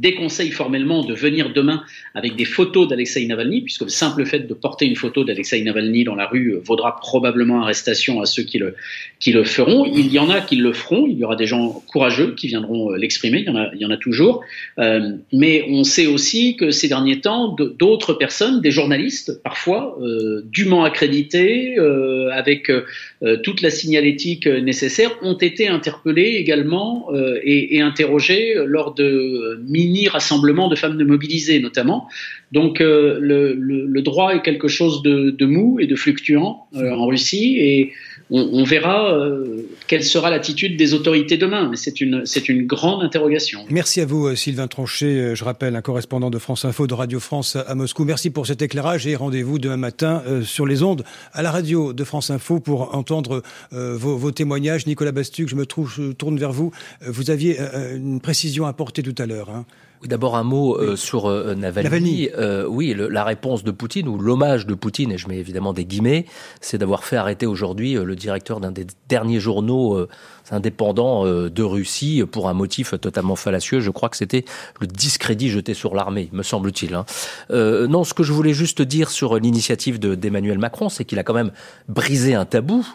[0.00, 1.82] déconseille formellement de venir demain
[2.14, 6.04] avec des photos d'Alexei Navalny, puisque le simple fait de porter une photo d'Alexei Navalny
[6.04, 8.74] dans la rue vaudra probablement arrestation à ceux qui le,
[9.20, 9.84] qui le feront.
[9.84, 12.92] Il y en a qui le feront, il y aura des gens courageux qui viendront
[12.92, 14.42] euh, l'exprimer, il, y en a, toujours.
[14.78, 20.42] Euh, mais on sait aussi que ces derniers temps, d'autres personnes, des journalistes parfois, euh,
[20.44, 27.08] dûment accrédités, euh, avec euh, toute la signalétique nécessaire, ont été interpellés également
[27.42, 32.08] et, et interrogés lors de mini-rassemblements de femmes de mobilisées notamment.
[32.52, 36.66] Donc euh, le, le, le, droit est quelque chose de, de mou et de fluctuant
[36.74, 37.92] euh, en Russie et
[38.30, 41.68] on, verra euh, quelle sera l'attitude des autorités demain.
[41.68, 43.64] Mais c'est une, c'est une grande interrogation.
[43.70, 47.56] Merci à vous Sylvain Tronchet, je rappelle un correspondant de France Info de Radio France
[47.56, 48.04] à Moscou.
[48.04, 52.04] Merci pour cet éclairage et rendez-vous demain matin sur les ondes à la radio de
[52.04, 54.86] France Info pour entendre vos, vos témoignages.
[54.86, 56.72] Nicolas Bastuc, je me tourne vers vous.
[57.06, 57.58] Vous aviez
[57.94, 59.50] une précision à apporter tout à l'heure.
[59.50, 59.64] Hein.
[60.04, 61.84] D'abord un mot euh, sur euh, Navalny.
[61.84, 62.28] Navalny.
[62.36, 65.72] Euh, oui, le, la réponse de Poutine ou l'hommage de Poutine, et je mets évidemment
[65.72, 66.26] des guillemets,
[66.60, 70.08] c'est d'avoir fait arrêter aujourd'hui euh, le directeur d'un des derniers journaux euh,
[70.50, 73.80] indépendants de Russie pour un motif totalement fallacieux.
[73.80, 74.44] Je crois que c'était
[74.78, 76.94] le discrédit jeté sur l'armée, me semble-t-il.
[76.94, 77.06] Hein.
[77.50, 81.32] non, ce que je voulais juste dire sur l'initiative d'Emmanuel Macron, c'est qu'il a quand
[81.32, 81.50] même
[81.88, 82.86] brisé un tabou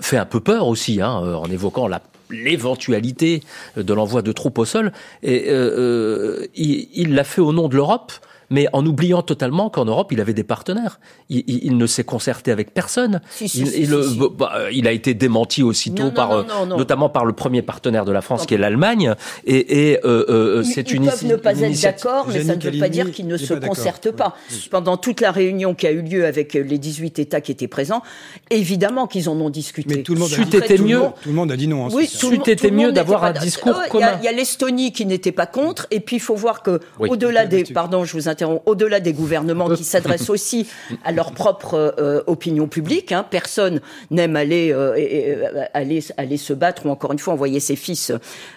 [0.00, 3.42] fait un peu peur aussi, hein, en évoquant la l'éventualité
[3.76, 4.92] de l'envoi de troupes au sol.
[5.22, 8.12] Et euh, euh il l'a fait au nom de l'Europe
[8.50, 10.98] mais en oubliant totalement qu'en Europe, il avait des partenaires.
[11.28, 13.20] Il, il, il ne s'est concerté avec personne.
[13.30, 17.08] Si, si, il, si, bah, il, a été démenti aussitôt non, par, non, non, notamment
[17.08, 19.14] par le premier partenaire de la France, qui est l'Allemagne.
[19.46, 22.60] Et, et euh, euh, c'est une Ils peuvent ne pas être d'accord, mais ça ne
[22.60, 24.34] veut pas dire qu'ils ne se concertent pas.
[24.70, 28.02] Pendant toute la réunion qui a eu lieu avec les 18 États qui étaient présents,
[28.50, 29.96] évidemment qu'ils en ont discuté.
[29.96, 30.94] Mais tout le monde a dit, tout mieux.
[30.94, 31.88] Le monde, tout le monde a dit non.
[31.92, 34.18] Oui, tout été mieux d'avoir un discours commun.
[34.20, 36.80] Il y a, a l'Estonie qui n'était pas contre, et puis il faut voir que
[36.98, 40.68] au-delà des, pardon, je vous interromps, au-delà des gouvernements qui s'adressent aussi
[41.04, 43.12] à leur propre euh, opinion publique.
[43.12, 43.24] Hein.
[43.28, 43.80] Personne
[44.10, 48.12] n'aime aller, euh, aller, aller se battre ou encore une fois envoyer ses fils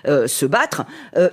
[0.08, 0.86] euh, se battre.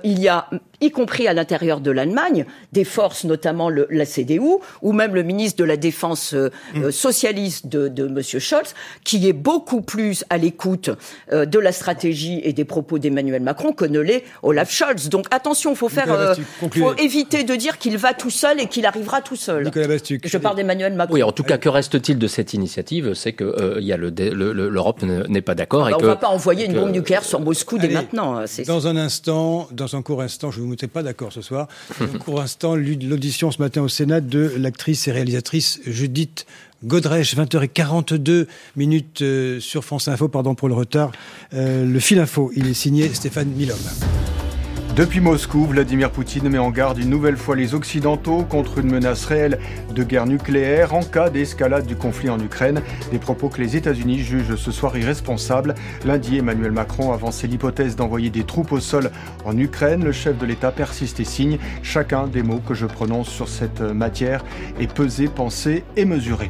[0.03, 0.49] Il y a
[0.83, 4.39] y compris à l'intérieur de l'Allemagne, des forces, notamment le, la CDU,
[4.81, 6.89] ou même le ministre de la Défense mmh.
[6.89, 8.21] socialiste de, de M.
[8.23, 8.73] Scholz,
[9.03, 10.89] qui est beaucoup plus à l'écoute
[11.31, 15.09] de la stratégie et des propos d'Emmanuel Macron que ne l'est Olaf Scholz.
[15.09, 16.35] Donc attention, faut faire,
[16.75, 19.65] faut éviter de dire qu'il va tout seul et qu'il arrivera tout seul.
[19.65, 20.27] Nicolas Bastuc.
[20.27, 21.13] Je parle d'Emmanuel Macron.
[21.13, 23.13] Oui, en tout cas, que reste-t-il de cette initiative?
[23.13, 25.85] C'est que euh, il y a le, l'Europe n'est pas d'accord.
[25.87, 28.37] Ah bah, on ne va pas envoyer une bombe nucléaire sur Moscou dès maintenant.
[28.37, 31.41] Hein, dans un instant, dans un court instant, je ne vous mettrai pas d'accord ce
[31.41, 31.67] soir.
[31.99, 36.45] Dans un court instant, l'audition ce matin au Sénat de l'actrice et réalisatrice Judith
[36.83, 41.11] Godrèche, 20h42 minutes euh, sur France Info, pardon pour le retard.
[41.53, 43.77] Euh, le fil info, il est signé Stéphane Milom.
[44.95, 49.23] Depuis Moscou, Vladimir Poutine met en garde une nouvelle fois les Occidentaux contre une menace
[49.23, 49.57] réelle
[49.95, 52.81] de guerre nucléaire en cas d'escalade du conflit en Ukraine.
[53.09, 55.75] Des propos que les États-Unis jugent ce soir irresponsables.
[56.03, 59.11] Lundi, Emmanuel Macron avançait l'hypothèse d'envoyer des troupes au sol
[59.45, 60.03] en Ukraine.
[60.03, 61.57] Le chef de l'État persiste et signe.
[61.83, 64.43] Chacun des mots que je prononce sur cette matière
[64.77, 66.49] est pesé, pensé et mesuré.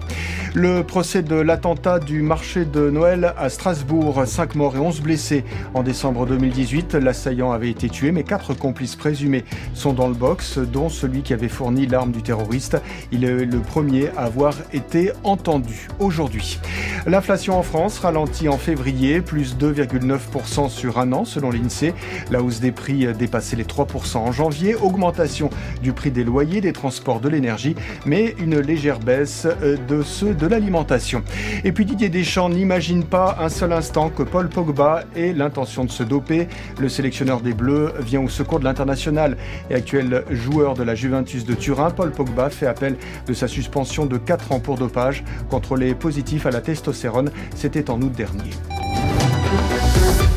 [0.53, 5.45] Le procès de l'attentat du marché de Noël à Strasbourg, 5 morts et 11 blessés
[5.73, 6.95] en décembre 2018.
[6.95, 11.49] L'assaillant avait été tué, quatre complices présumés sont dans le box, dont celui qui avait
[11.49, 12.82] fourni l'arme du terroriste.
[13.11, 16.57] Il est le premier à avoir été entendu aujourd'hui.
[17.05, 21.93] L'inflation en France ralentit en février, plus 2,9% sur un an selon l'INSEE.
[22.29, 24.75] La hausse des prix dépassait les 3% en janvier.
[24.75, 25.49] Augmentation
[25.84, 27.75] du prix des loyers, des transports, de l'énergie,
[28.05, 29.45] mais une légère baisse
[29.89, 31.21] de ceux de l'alimentation.
[31.65, 35.91] Et puis Didier Deschamps n'imagine pas un seul instant que Paul Pogba ait l'intention de
[35.91, 36.47] se doper.
[36.79, 39.38] Le sélectionneur des Bleus vient au secours de l'international
[39.69, 42.95] et actuel joueur de la Juventus de Turin, Paul Pogba fait appel
[43.28, 47.32] de sa suspension de 4 ans pour dopage, contrôlé positif à la testostérone.
[47.55, 48.51] C'était en août dernier.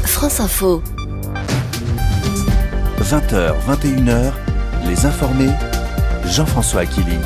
[0.05, 0.83] France Info.
[3.01, 4.33] 20h, 21h,
[4.87, 5.51] les informés,
[6.27, 7.19] Jean-François Aquili.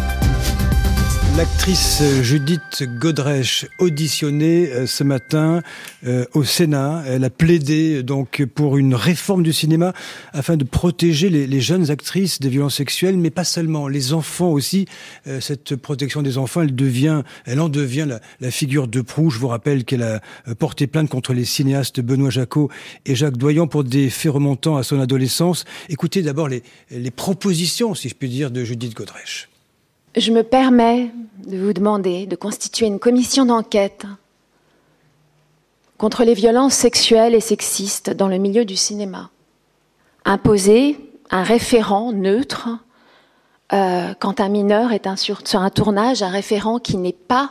[1.38, 5.62] L'actrice Judith Godrèche, auditionnée euh, ce matin
[6.04, 9.92] euh, au Sénat, elle a plaidé donc pour une réforme du cinéma
[10.32, 14.86] afin de protéger les, jeunes actrices des violences sexuelles, mais pas seulement, les enfants aussi.
[15.28, 18.08] Euh, cette protection des enfants, elle devient, elle en devient
[18.40, 19.30] la, figure de proue.
[19.30, 20.20] Je vous rappelle qu'elle a
[20.58, 22.68] porté plainte contre les cinéastes Benoît Jacot
[23.06, 25.66] et Jacques Doyon pour des faits remontant à son adolescence.
[25.88, 29.48] Écoutez d'abord les, les propositions, si je puis dire, de Judith Godrèche.
[30.16, 31.10] Je me permets
[31.46, 34.06] de vous demander de constituer une commission d'enquête
[35.98, 39.30] contre les violences sexuelles et sexistes dans le milieu du cinéma.
[40.24, 40.98] Imposer
[41.30, 42.68] un référent neutre
[43.72, 47.50] euh, quand un mineur est sur, un tournage, un référent qui n'est pas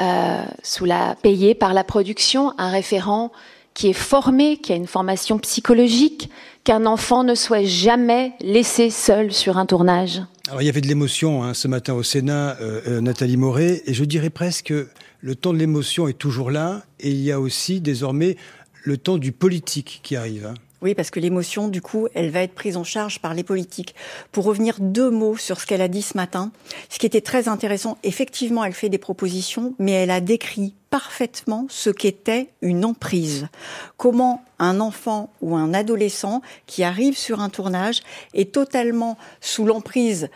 [0.00, 3.32] euh, sous la, payé par la production, un référent
[3.74, 6.30] qui est formé, qui a une formation psychologique,
[6.62, 10.22] qu'un enfant ne soit jamais laissé seul sur un tournage.
[10.48, 13.82] Alors, il y avait de l'émotion hein, ce matin au Sénat, euh, euh, Nathalie Moret,
[13.86, 14.88] et je dirais presque que
[15.20, 18.36] le temps de l'émotion est toujours là, et il y a aussi désormais
[18.84, 20.46] le temps du politique qui arrive.
[20.46, 20.54] Hein.
[20.82, 23.94] Oui, parce que l'émotion, du coup, elle va être prise en charge par les politiques.
[24.30, 26.52] Pour revenir deux mots sur ce qu'elle a dit ce matin,
[26.90, 31.66] ce qui était très intéressant, effectivement, elle fait des propositions, mais elle a décrit parfaitement
[31.70, 33.48] ce qu'était une emprise.
[33.96, 38.02] Comment un enfant ou un adolescent qui arrive sur un tournage
[38.34, 40.28] est totalement sous l'emprise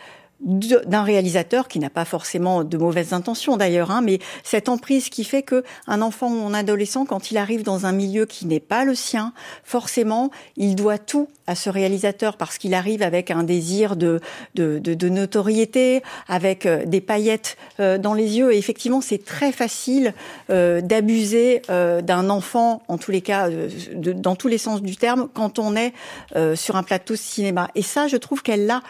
[0.43, 5.23] d'un réalisateur qui n'a pas forcément de mauvaises intentions d'ailleurs, hein, mais cette emprise qui
[5.23, 8.59] fait que un enfant ou un adolescent, quand il arrive dans un milieu qui n'est
[8.59, 9.33] pas le sien,
[9.63, 14.19] forcément, il doit tout à ce réalisateur parce qu'il arrive avec un désir de,
[14.55, 18.53] de, de, notoriété, avec euh, des paillettes euh, dans les yeux.
[18.53, 20.13] Et effectivement, c'est très facile
[20.49, 23.49] euh, d'abuser d'un enfant, en tous les cas,
[23.95, 25.93] dans tous les sens du terme, quand on est
[26.55, 27.69] sur un plateau cinéma.
[27.75, 28.81] Et ça, je trouve qu'elle l'a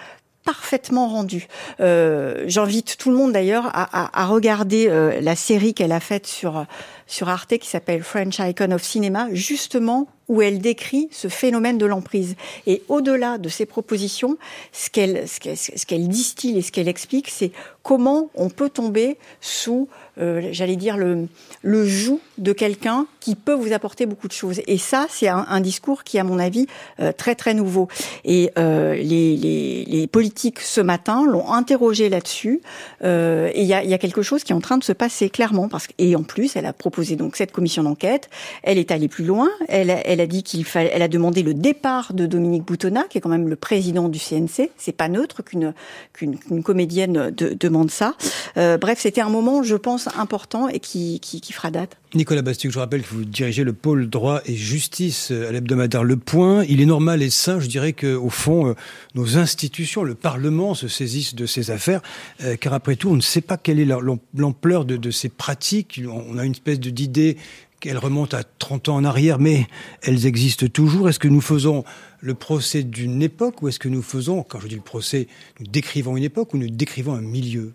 [0.44, 1.48] parfaitement rendu.
[1.80, 6.66] Euh, J'invite tout le monde d'ailleurs à, regarder euh, la série qu'elle a faite sur
[7.12, 11.86] sur Arte qui s'appelle French Icon of Cinema, justement où elle décrit ce phénomène de
[11.86, 12.36] l'emprise.
[12.66, 14.38] Et au-delà de ses propositions,
[14.72, 17.52] ce qu'elle distille et ce qu'elle explique, c'est
[17.84, 19.90] comment on peut tomber sous,
[20.20, 21.28] euh, j'allais dire, le,
[21.64, 24.62] le joug de quelqu'un qui peut vous apporter beaucoup de choses.
[24.68, 26.66] Et ça, c'est un, discours qui, à mon avis,
[27.00, 27.88] euh, très très nouveau.
[28.24, 32.62] Et euh, les, politiques ce matin l'ont interrogé là-dessus.
[33.04, 35.68] Euh, et il y a, quelque chose qui est en train de se passer clairement.
[35.68, 38.30] Parce et en plus, elle a proposé donc cette commission d'enquête.
[38.64, 39.50] Elle est allée plus loin.
[39.68, 43.22] Elle, a dit qu'il fallait, elle a demandé le départ de Dominique Boutonnat, qui est
[43.22, 44.70] quand même le président du CNC.
[44.78, 45.74] C'est pas neutre qu'une
[46.14, 48.16] qu'une comédienne de, demande ça.
[48.58, 52.01] Euh, bref, c'était un moment, je pense, important et qui, qui fera date.
[52.14, 56.18] Nicolas Bastuc, je rappelle que vous dirigez le pôle droit et justice à l'hebdomadaire Le
[56.18, 56.66] Point.
[56.66, 58.74] Il est normal et sain, je dirais, qu'au fond, euh,
[59.16, 62.02] nos institutions, le Parlement se saisissent de ces affaires,
[62.44, 63.88] euh, car après tout, on ne sait pas quelle est
[64.34, 66.02] l'ampleur de, de ces pratiques.
[66.06, 67.38] On a une espèce d'idée
[67.80, 69.68] qu'elles remontent à 30 ans en arrière, mais
[70.02, 71.08] elles existent toujours.
[71.08, 71.86] Est-ce que nous faisons
[72.20, 75.30] le procès d'une époque ou est-ce que nous faisons, quand je dis le procès,
[75.62, 77.72] nous décrivons une époque ou nous décrivons un milieu?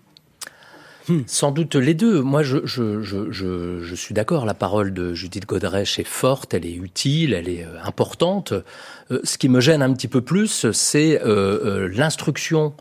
[1.09, 1.21] Hmm.
[1.27, 2.21] Sans doute les deux.
[2.21, 4.45] Moi, je, suis d'accord.
[4.45, 8.53] La parole de Judith Godrèche est forte, elle est utile, elle est euh, importante.
[9.13, 12.75] Euh, ce qui me gêne un petit peu plus, c'est euh, l'instruction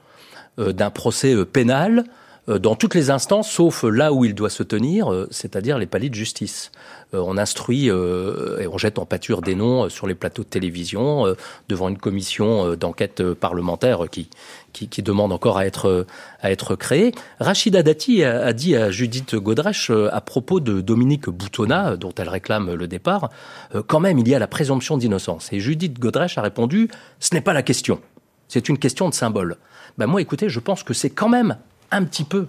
[0.58, 2.06] d'un procès pénal
[2.48, 6.16] dans toutes les instances, sauf là où il doit se tenir, c'est-à-dire les paliers de
[6.16, 6.72] justice.
[7.14, 11.36] on instruit et on jette en pâture des noms sur les plateaux de télévision
[11.70, 14.30] devant une commission d'enquête parlementaire qui,
[14.76, 16.06] qui, demande encore à être,
[16.42, 17.14] à être créé.
[17.40, 22.30] Rachida Dati a, dit à Judith Godrèche euh, à propos de Dominique Boutonnat, dont elle
[22.30, 23.30] réclame le départ,
[23.74, 25.52] euh, quand même il y a la présomption d'innocence.
[25.54, 26.90] Et Judith Godrèche a répondu,
[27.20, 28.00] ce n'est pas la question,
[28.48, 29.58] c'est une question de symbole.
[29.98, 31.58] Ben moi écoutez, je pense que c'est quand même
[31.92, 32.48] un petit peu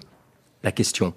[0.62, 1.14] la question.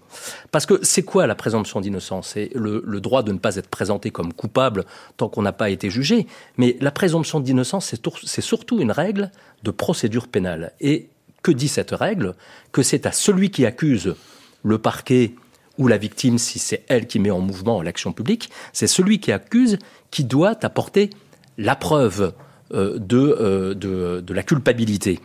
[0.52, 2.32] Parce que c'est quoi la présomption d'innocence?
[2.34, 4.86] C'est le, droit de ne pas être présenté comme coupable
[5.18, 6.28] tant qu'on n'a pas été jugé.
[6.58, 7.94] Mais la présomption d'innocence,
[8.24, 9.32] c'est surtout une règle
[9.64, 10.74] de procédure pénale.
[10.82, 11.10] Et
[11.42, 12.36] que dit cette règle?
[12.72, 14.16] Que c'est à celui qui accuse
[14.64, 15.34] le parquet
[15.78, 19.32] ou la victime, si c'est elle qui met en mouvement l'action publique, c'est celui qui
[19.32, 19.80] accuse
[20.12, 21.10] qui doit apporter
[21.58, 22.34] la preuve
[22.74, 25.20] euh, euh, de, la culpabilité.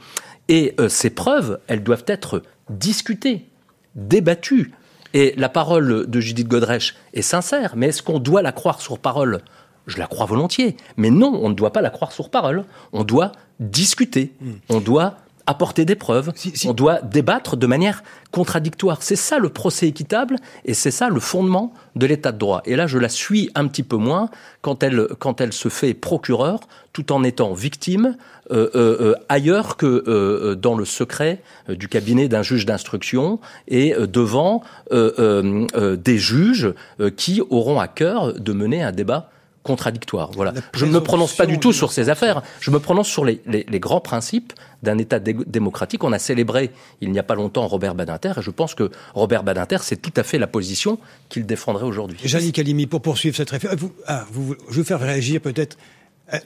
[0.49, 3.49] Et euh, ces preuves, elles doivent être discutées
[3.95, 4.73] débattue.
[5.13, 8.99] Et la parole de Judith Godrèche est sincère, mais est-ce qu'on doit la croire sur
[8.99, 9.43] parole?
[9.87, 10.77] Je la crois volontiers.
[10.97, 12.65] Mais non, on ne doit pas la croire sur parole.
[12.93, 14.33] On doit discuter.
[14.41, 14.55] Hmm.
[14.71, 16.33] On doit apporter des preuves.
[16.67, 19.03] On doit débattre de manière contradictoire.
[19.03, 22.63] C'est ça le procès équitable et c'est ça le fondement de l'état de droit.
[22.65, 24.31] Et là, je la suis un petit peu moins
[24.63, 26.61] quand elle, quand elle se fait procureur
[26.93, 28.17] tout en étant victime
[28.51, 34.63] euh, euh, euh, ailleurs que dans le secret du cabinet d'un juge d'instruction et devant
[34.91, 36.73] des juges
[37.17, 39.31] qui auront à cœur de mener un débat
[39.65, 40.31] contradictoire.
[40.33, 40.53] Voilà.
[40.75, 42.43] Je ne me prononce pas du tout sur ces affaires.
[42.61, 44.53] Je me prononce sur les, les, grands principes
[44.83, 46.05] d'un État démocratique.
[46.05, 49.43] On a célébré il n'y a pas longtemps Robert Badinter et je pense que Robert
[49.43, 50.99] Badinter, c'est tout à fait la position
[51.31, 52.19] qu'il défendrait aujourd'hui.
[52.53, 55.79] Calimi, pour poursuivre cette réflexion, vous, ah, vous, je vais faire réagir peut-être.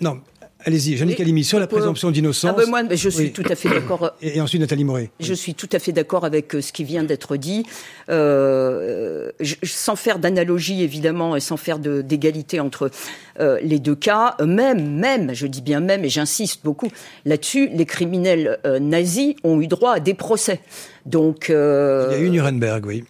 [0.01, 0.21] non,
[0.65, 2.51] Allez-y, Jeanne Calimi, sur la présomption d'innocence.
[2.53, 4.13] Ah ben moi, je suis tout à fait d'accord.
[4.23, 5.11] Et, ensuite, Nathalie Moret.
[5.21, 7.65] Je suis tout à fait d'accord avec euh, ce qui vient d'être dit.
[8.11, 9.31] Euh,
[9.63, 12.91] sans faire d'analogie, évidemment, et sans faire d'égalité entre
[13.39, 16.89] euh, les deux cas, même, même, je dis bien même, et j'insiste beaucoup
[17.25, 20.61] là-dessus, les criminels euh, nazis ont eu droit à des procès.
[21.07, 23.05] Donc, Il y a eu Nuremberg, oui.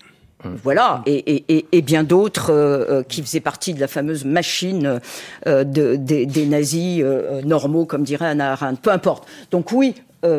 [0.45, 0.51] Mmh.
[0.62, 5.01] Voilà, et, bien d'autres euh, euh, qui faisaient partie de la fameuse machine
[5.49, 7.03] euh, des, nazis
[7.45, 8.80] normaux, comme dirait Anna Arendt.
[8.80, 9.26] Peu importe.
[9.51, 9.95] Donc oui,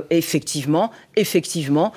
[0.09, 1.93] effectivement, effectivement,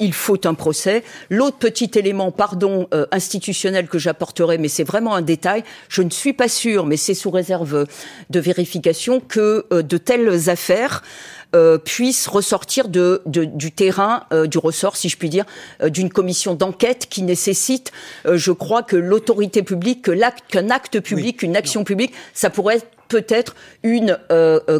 [0.00, 1.04] il faut un procès.
[1.28, 6.32] L'autre petit élément, pardon, institutionnel que j'apporterai, mais c'est vraiment un détail, je ne suis
[6.32, 7.86] pas sûre, mais c'est sous réserve
[8.30, 11.02] de vérification, que de telles affaires
[11.56, 15.46] euh, puisse ressortir de, du terrain, euh, du ressort, si je puis dire,
[15.80, 17.92] euh, d'une commission d'enquête qui nécessite,
[18.30, 22.76] je crois, que l'autorité publique, que l'acte, qu'un acte public, une action publique, ça pourrait
[22.76, 23.54] être peut-être
[23.84, 24.18] une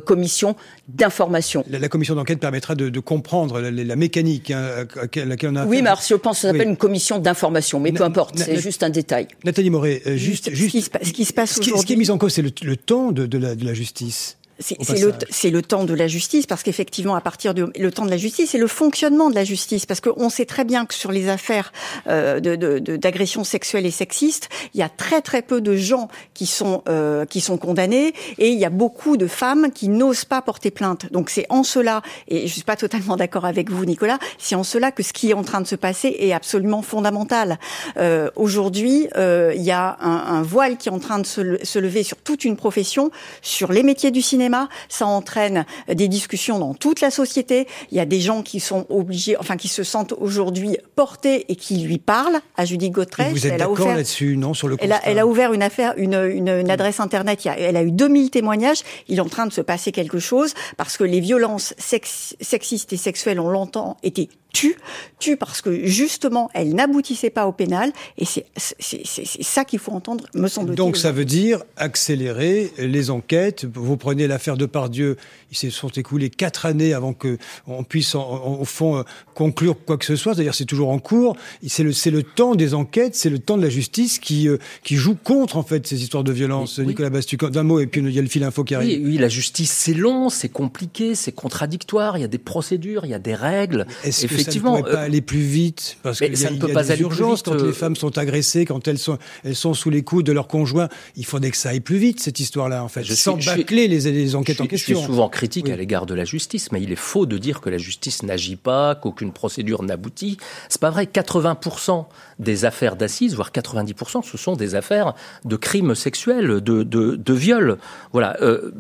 [0.05, 0.57] commission
[0.89, 1.65] d'information.
[1.71, 5.65] La, commission d'enquête permettra de, comprendre la, mécanique hein, à, laquelle on a.
[5.65, 8.61] Oui, mais alors, je pense que ça s'appelle une commission d'information, mais peu importe, c'est
[8.61, 9.29] juste un détail.
[9.45, 10.73] Nathalie Moret, juste, juste,
[11.03, 11.81] ce, qui se, passe aujourd'hui.
[11.81, 14.37] Ce qui est mis en cause, c'est le, temps de, de, la, justice.
[14.59, 15.13] C'est le,
[15.51, 18.51] le, temps de la justice, parce qu'effectivement, à partir du le temps de la justice,
[18.51, 21.75] c'est le fonctionnement de la justice, parce qu'on sait très bien que sur les affaires
[22.07, 26.47] euh, d'agression de, sexuelle et sexiste, il y a très très peu de gens qui
[26.47, 30.41] sont euh, qui sont condamnés, et il y a beaucoup de femmes qui n'osent pas
[30.41, 31.13] porter plainte.
[31.13, 34.65] Donc c'est en cela, et je suis pas totalement d'accord avec vous, Nicolas, c'est en
[34.65, 37.59] cela que ce qui est en train de se passer est absolument fondamental.
[37.99, 41.63] Euh, Aujourd'hui, euh, il y a un, un, voile qui est en train de se,
[41.63, 43.11] se lever sur toute une profession,
[43.43, 44.46] sur les métiers du cinéma
[44.89, 47.67] ça entraîne des discussions dans toute la société.
[47.91, 51.57] Il y a des gens qui sont obligés, enfin qui se sentent aujourd'hui portés et
[51.57, 53.33] qui lui parlent à Judith Gautrech.
[53.33, 56.15] Vous êtes d'accord là-dessus, non, sur le elle a, elle a, ouvert une affaire, une,
[56.15, 57.47] une, une adresse internet.
[57.47, 58.83] elle a eu 2000 témoignages.
[59.09, 62.97] Il est en train de se passer quelque chose parce que les violences sexistes et
[62.97, 64.77] sexuelles ont longtemps été tue,
[65.19, 70.27] tue parce que justement elle n'aboutissait pas au pénal et c'est ça qu'il faut entendre,
[70.35, 70.77] me semble-t-il.
[70.77, 73.67] Donc ça veut dire accélérer les enquêtes.
[73.75, 75.17] Vous prenez l'affaire de Pardieu,
[75.51, 79.03] il se sont écoulés quatre années avant que on puisse, au fond,
[79.35, 80.35] conclure quoi que ce soit.
[80.35, 81.37] C'est-à-dire, c'est toujours en cours.
[81.67, 84.49] C'est le, c'est le temps des enquêtes, c'est le temps de la justice qui,
[84.85, 86.79] qui joue contre, en fait, ces histoires de violence.
[86.79, 89.01] Nicolas Bastuc, d'un mot, et puis il y a le fil info qui arrive.
[89.01, 92.19] Oui, oui la justice, c'est long, c'est compliqué, c'est contradictoire.
[92.19, 93.87] Il y a des procédures, il y a des règles.
[94.05, 95.97] Est-ce Effectivement, que ça ne pourrait pas aller plus vite?
[96.03, 98.99] Parce que ça ne peut pas aller urgences quand les femmes sont agressées, quand elles
[98.99, 100.89] sont, elles sont sous les coups de leur conjoint.
[101.17, 103.03] Il faudrait que ça aille plus vite, cette histoire-là, en fait.
[103.05, 104.95] Je sans bâcler les, les, enquêtes en question.
[104.95, 107.61] Je suis souvent critique à l'égard de la justice, mais il est faux de dire
[107.61, 110.39] que la justice n'agit pas, qu'aucune procédure n'aboutit.
[110.69, 111.05] C'est pas vrai.
[111.05, 112.07] 80%
[112.39, 115.15] des affaires d'assises, voire 90%, ce sont des affaires
[115.45, 117.79] de crimes sexuels, de, de, de viols.
[118.13, 118.37] Voilà.
[118.43, 118.73] Euh,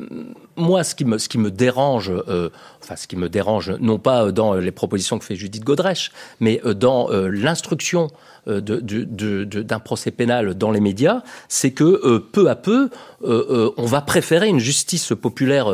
[0.56, 2.50] moi, ce qui me, ce qui me dérange, euh,
[2.82, 6.60] enfin, ce qui me dérange, non pas dans les propositions que fait Judith Godrèche, mais
[6.64, 8.08] euh, dans euh, l'instruction
[8.46, 12.90] d'un de, de, procès pénal dans les médias, c'est que peu à peu,
[13.24, 15.66] on va préférer une justice populaire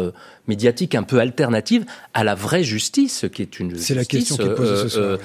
[0.49, 4.43] médiatique un peu alternative à la vraie justice, qui est une justice la question qui
[4.45, 5.19] est posée ce soir.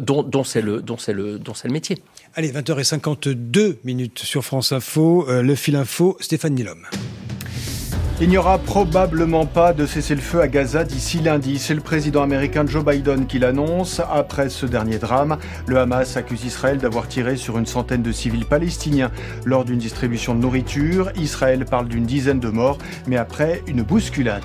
[0.00, 1.98] dont, dont c'est le, dont c'est le, dont c'est le métier.
[2.36, 6.86] Allez, 20h52 minutes sur France Info, le fil info, Stéphane Nilom.
[8.20, 11.58] Il n'y aura probablement pas de cessez-le-feu à Gaza d'ici lundi.
[11.58, 14.00] C'est le président américain Joe Biden qui l'annonce.
[14.08, 15.36] Après ce dernier drame,
[15.66, 19.10] le Hamas accuse Israël d'avoir tiré sur une centaine de civils palestiniens
[19.44, 21.10] lors d'une distribution de nourriture.
[21.16, 24.44] Israël parle d'une dizaine de morts, mais après une bousculade.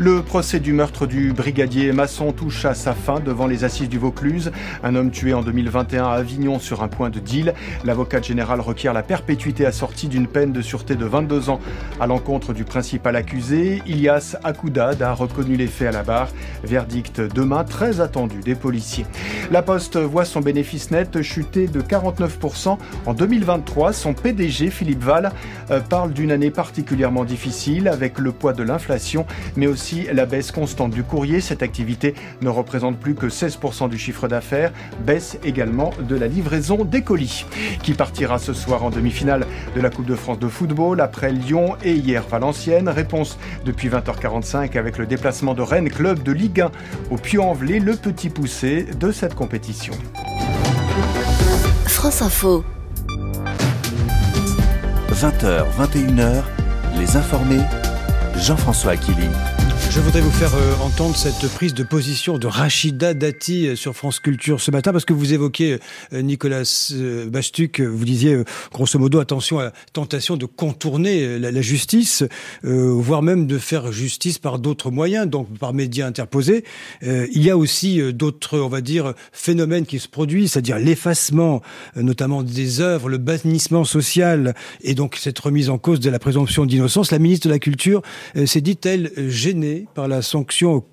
[0.00, 3.98] Le procès du meurtre du brigadier Masson touche à sa fin devant les assises du
[3.98, 4.50] Vaucluse.
[4.82, 7.54] Un homme tué en 2021 à Avignon sur un point de deal.
[7.84, 11.60] L'avocat général requiert la perpétuité assortie d'une peine de sûreté de 22 ans
[12.00, 13.82] à l'encontre du principal l'accusé.
[13.86, 16.28] Ilias Akoudad a reconnu les faits à la barre.
[16.62, 19.06] Verdict demain très attendu des policiers.
[19.50, 23.92] La Poste voit son bénéfice net chuter de 49% en 2023.
[23.92, 25.32] Son PDG, Philippe Val,
[25.70, 29.26] euh, parle d'une année particulièrement difficile avec le poids de l'inflation,
[29.56, 31.40] mais aussi la baisse constante du courrier.
[31.40, 34.72] Cette activité ne représente plus que 16% du chiffre d'affaires.
[35.04, 37.46] Baisse également de la livraison des colis,
[37.82, 41.76] qui partira ce soir en demi-finale de la Coupe de France de football après Lyon
[41.82, 42.88] et hier Valenciennes?
[42.94, 46.70] Réponse depuis 20h45 avec le déplacement de Rennes, club de Ligue 1
[47.10, 49.94] au Puy-en-Velay, le petit poussé de cette compétition.
[51.86, 52.64] France Info.
[55.10, 56.42] 20h, 21h,
[56.98, 57.62] les informés,
[58.36, 59.28] Jean-François Aquili.
[59.94, 63.94] Je voudrais vous faire euh, entendre cette prise de position de Rachida Dati euh, sur
[63.94, 65.78] France Culture ce matin, parce que vous évoquez,
[66.12, 66.64] euh, Nicolas
[67.28, 68.42] Bastuc, vous disiez,
[68.72, 72.24] grosso modo, attention à la tentation de contourner la, justice,
[72.62, 76.64] voire même de faire justice par d'autres moyens, donc par médias interposés.
[77.02, 81.62] il y a aussi d'autres, on va dire, phénomènes qui se produisent, c'est-à-dire l'effacement,
[81.96, 86.66] notamment des œuvres, le bannissement social, et donc cette remise en cause de la présomption
[86.66, 87.12] d'innocence.
[87.12, 88.02] La ministre de la Culture
[88.44, 90.84] s'est dit-elle gênée par la sanction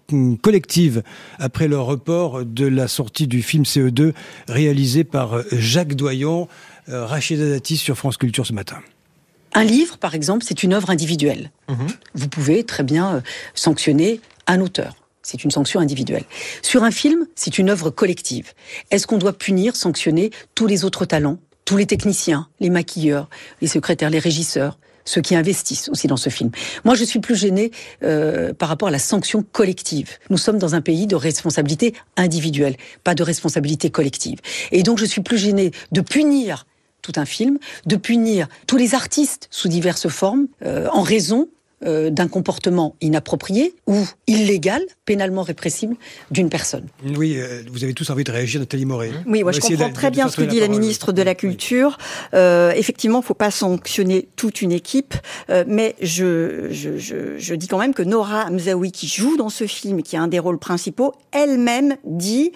[0.41, 1.03] collective
[1.39, 4.13] après le report de la sortie du film CE2
[4.47, 6.47] réalisé par Jacques Doyon,
[6.89, 8.77] euh, Rachida Dati sur France Culture ce matin.
[9.53, 11.51] Un livre, par exemple, c'est une œuvre individuelle.
[11.69, 11.87] Mhm.
[12.15, 13.21] Vous pouvez très bien euh,
[13.53, 14.95] sanctionner un auteur.
[15.23, 16.23] C'est une sanction individuelle.
[16.61, 18.53] Sur un film, c'est une œuvre collective.
[18.89, 23.29] Est-ce qu'on doit punir, sanctionner tous les autres talents, tous les techniciens, les maquilleurs,
[23.61, 26.51] les secrétaires, les régisseurs, ceux qui investissent aussi dans ce film.
[26.83, 27.71] Moi, je suis plus gênée
[28.03, 30.17] euh, par rapport à la sanction collective.
[30.29, 34.39] Nous sommes dans un pays de responsabilité individuelle, pas de responsabilité collective.
[34.71, 36.65] Et donc, je suis plus gênée de punir
[37.01, 41.49] tout un film, de punir tous les artistes sous diverses formes, euh, en raison
[41.85, 45.95] euh, d'un comportement inapproprié ou illégal, pénalement répressible,
[46.29, 46.85] d'une personne.
[47.17, 49.11] Oui, euh, vous avez tous envie de réagir, Nathalie Moret.
[49.25, 51.97] Oui, moi je comprends très bien ce que dit la, ministre de la Culture.
[52.33, 55.15] Euh, effectivement, il ne faut pas sanctionner toute une équipe,
[55.49, 59.49] euh, mais je, je, je, je, dis quand même que Nora Mzaoui, qui joue dans
[59.49, 62.51] ce film, qui a un des rôles principaux, elle-même dit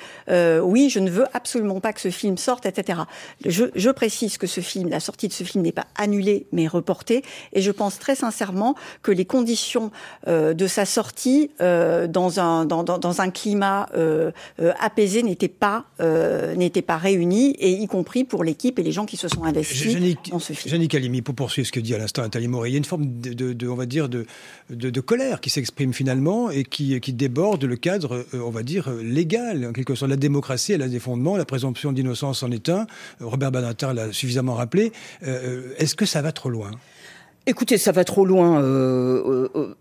[0.63, 2.99] oui, je ne veux absolument pas que ce film sorte, etc.
[3.45, 6.67] Je, je précise que ce film, la sortie de ce film n'est pas annulée, mais
[6.67, 7.23] reportée,
[7.53, 9.91] et je pense très sincèrement que les conditions
[10.27, 14.31] euh, de sa sortie euh, dans un dans, dans, un climat euh,
[14.79, 15.85] apaisé n'étaient pas
[16.55, 19.97] n'étaient pas réunies et y compris pour l'équipe et les gens qui se sont investis
[20.29, 20.71] dans ce film.
[20.71, 22.85] Jeannick Alimi, pour poursuivre ce que dit à l'instant Nathalie Moret, il y a une
[22.85, 24.25] forme de, de, on va dire de,
[24.69, 28.91] de, de colère qui s'exprime finalement et qui, qui déborde le cadre on va dire
[28.91, 30.09] légal en quelque sorte.
[30.09, 32.87] La démocratie elle a des fondements la présomption d'innocence en est un.
[33.21, 34.91] Robert Badinter l'a suffisamment rappelé.
[35.21, 36.71] Est-ce que ça va trop loin?
[37.47, 38.61] Écoutez, ça va trop loin.
[38.61, 39.75] Euh, euh,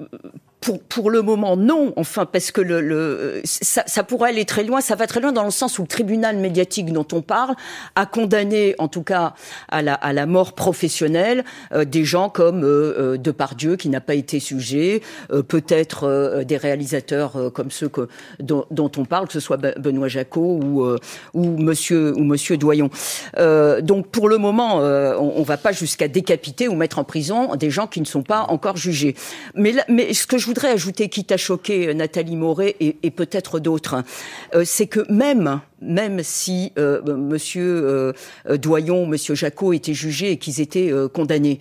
[0.65, 1.93] pour, pour le moment, non.
[1.97, 4.81] Enfin, parce que le, le ça, ça, pourrait aller très loin.
[4.81, 7.55] Ça va très loin dans le sens où le tribunal médiatique dont on parle
[7.97, 9.35] a condamné, en tout cas,
[9.69, 14.01] à la, à la mort professionnelle euh, des gens comme euh, euh, Depardieu, qui n'a
[14.01, 18.09] pas été sujet, euh, peut-être des réalisateurs comme ceux que,
[18.41, 20.97] dont, dont, on parle, que ce soit Benoît Jacot ou,
[21.35, 22.89] ou Monsieur ou Monsieur Doyon.
[23.83, 27.71] donc, pour le moment, on, on va pas jusqu'à décapiter ou mettre en prison des
[27.71, 29.15] gens qui ne sont pas encore jugés.
[29.55, 33.59] Mais, mais ce que je voudrais ajouter, quitte à choquer euh, Nathalie Moret et, peut-être
[33.59, 34.05] d'autres,
[34.55, 38.14] euh, c'est que même si euh, Monsieur
[38.48, 41.59] euh, Doyon, Monsieur Jacot étaient jugés et qu'ils étaient euh, condamnés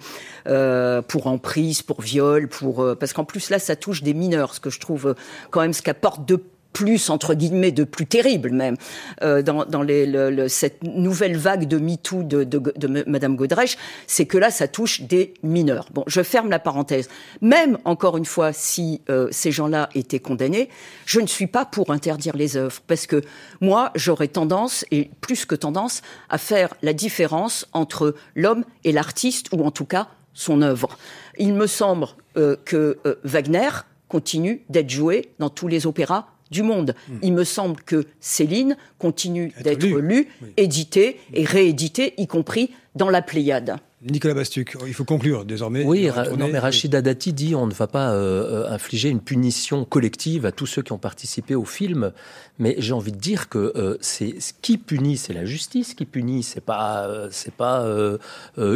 [0.47, 4.59] euh, pour emprise, pour viol, pour parce qu'en plus là ça touche des mineurs, ce
[4.59, 5.15] que je trouve
[5.49, 6.39] quand même ce qu'apporte de
[6.73, 8.75] plus entre guillemets de plus terrible même
[9.21, 13.35] euh, dans, dans les, le, le, cette nouvelle vague de MeToo de, de, de Madame
[13.35, 15.87] Godrèche, c'est que là ça touche des mineurs.
[15.93, 17.09] Bon, je ferme la parenthèse.
[17.41, 20.69] Même encore une fois, si euh, ces gens-là étaient condamnés,
[21.05, 23.21] je ne suis pas pour interdire les œuvres parce que
[23.61, 29.47] moi j'aurais tendance et plus que tendance à faire la différence entre l'homme et l'artiste
[29.53, 30.97] ou en tout cas son œuvre.
[31.37, 32.07] Il me semble
[32.37, 33.69] euh, que euh, Wagner
[34.07, 36.95] continue d'être joué dans tous les opéras du monde.
[37.09, 37.13] Mmh.
[37.23, 40.47] Il me semble que Céline continue d'être lue, oui.
[40.55, 43.77] éditée et rééditée, y compris dans la Pléiade.
[44.09, 45.83] Nicolas Bastuc, il faut conclure désormais.
[45.85, 50.45] Oui, non, mais Rachida Dati dit on ne va pas euh, infliger une punition collective
[50.45, 52.11] à tous ceux qui ont participé au film,
[52.59, 56.03] mais j'ai envie de dire que euh, c'est ce qui punit, c'est la justice qui
[56.03, 58.17] punit, c'est pas euh, c'est pas euh,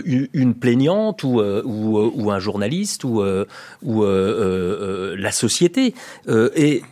[0.06, 3.22] une plaignante ou, ou, ou, un journaliste ou,
[3.84, 5.94] ou la société.
[6.28, 6.84] et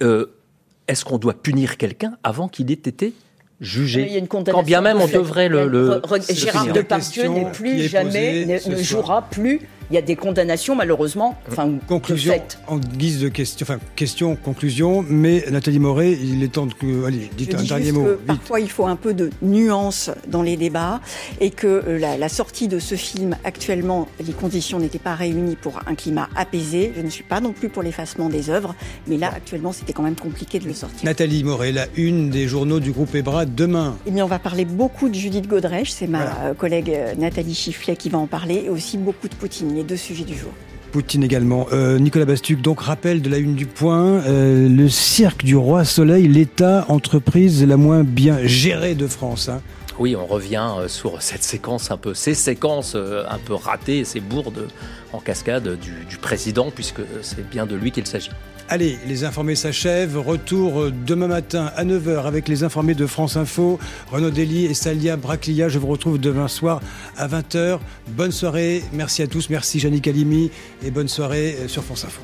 [0.88, 3.14] est-ce qu'on doit punir quelqu'un avant qu'il ait été
[3.62, 5.68] jugé Quand bien même on devrait le.
[5.68, 10.76] le Gérard Depardieu n'est plus jamais, ne, ne jouera plus il y a des condamnations
[10.76, 11.38] malheureusement.
[11.50, 12.34] Enfin, conclusion
[12.68, 15.06] en guise de question, enfin question, conclusion.
[15.08, 18.04] Mais Nathalie Moret, il est temps que, allez, dites Je un dis dernier mot.
[18.04, 21.02] Que parfois, il faut un peu de nuance dans les débats
[21.40, 25.56] et que euh, la, la, sortie de ce film actuellement, les conditions n'étaient pas réunies
[25.56, 26.94] pour un climat apaisé.
[26.96, 28.76] Je ne suis pas non plus pour l'effacement des œuvres,
[29.08, 31.06] mais là actuellement, c'était quand même compliqué de le sortir.
[31.06, 33.98] Nathalie Moret, la une des journaux du groupe Ebra demain.
[34.06, 36.54] Eh bien, on va parler beaucoup de Judith Godrèche, c'est ma voilà.
[36.56, 39.98] collègue euh, Nathalie Chifflet qui va en parler, et aussi beaucoup de Poutine les deux
[39.98, 40.52] sujets du jour.
[40.92, 41.68] Poutine également.
[41.74, 45.84] Euh, Nicolas Bastuc, donc rappel de la une du point, euh, le cirque du roi
[45.84, 49.50] Soleil, l'État, entreprise la moins bien gérée de France.
[49.50, 49.62] Hein.
[50.00, 54.22] Oui, on revient sur cette séquence un peu, ces séquences euh, un peu ratées, ces
[54.22, 54.68] bourdes
[55.12, 58.32] en cascade du, du président, puisque c'est bien de lui qu'il s'agit.
[58.68, 60.18] Allez, les informés s'achèvent.
[60.18, 63.78] Retour demain matin à 9h avec les informés de France Info.
[64.12, 65.70] Renaud Dely et Salia Braclia.
[65.70, 66.82] Je vous retrouve demain soir
[67.16, 67.80] à 20h.
[68.08, 68.84] Bonne soirée.
[68.92, 69.52] Merci à tous.
[69.52, 70.50] Merci Jannick Alimi
[70.84, 72.22] et bonne soirée sur France Info.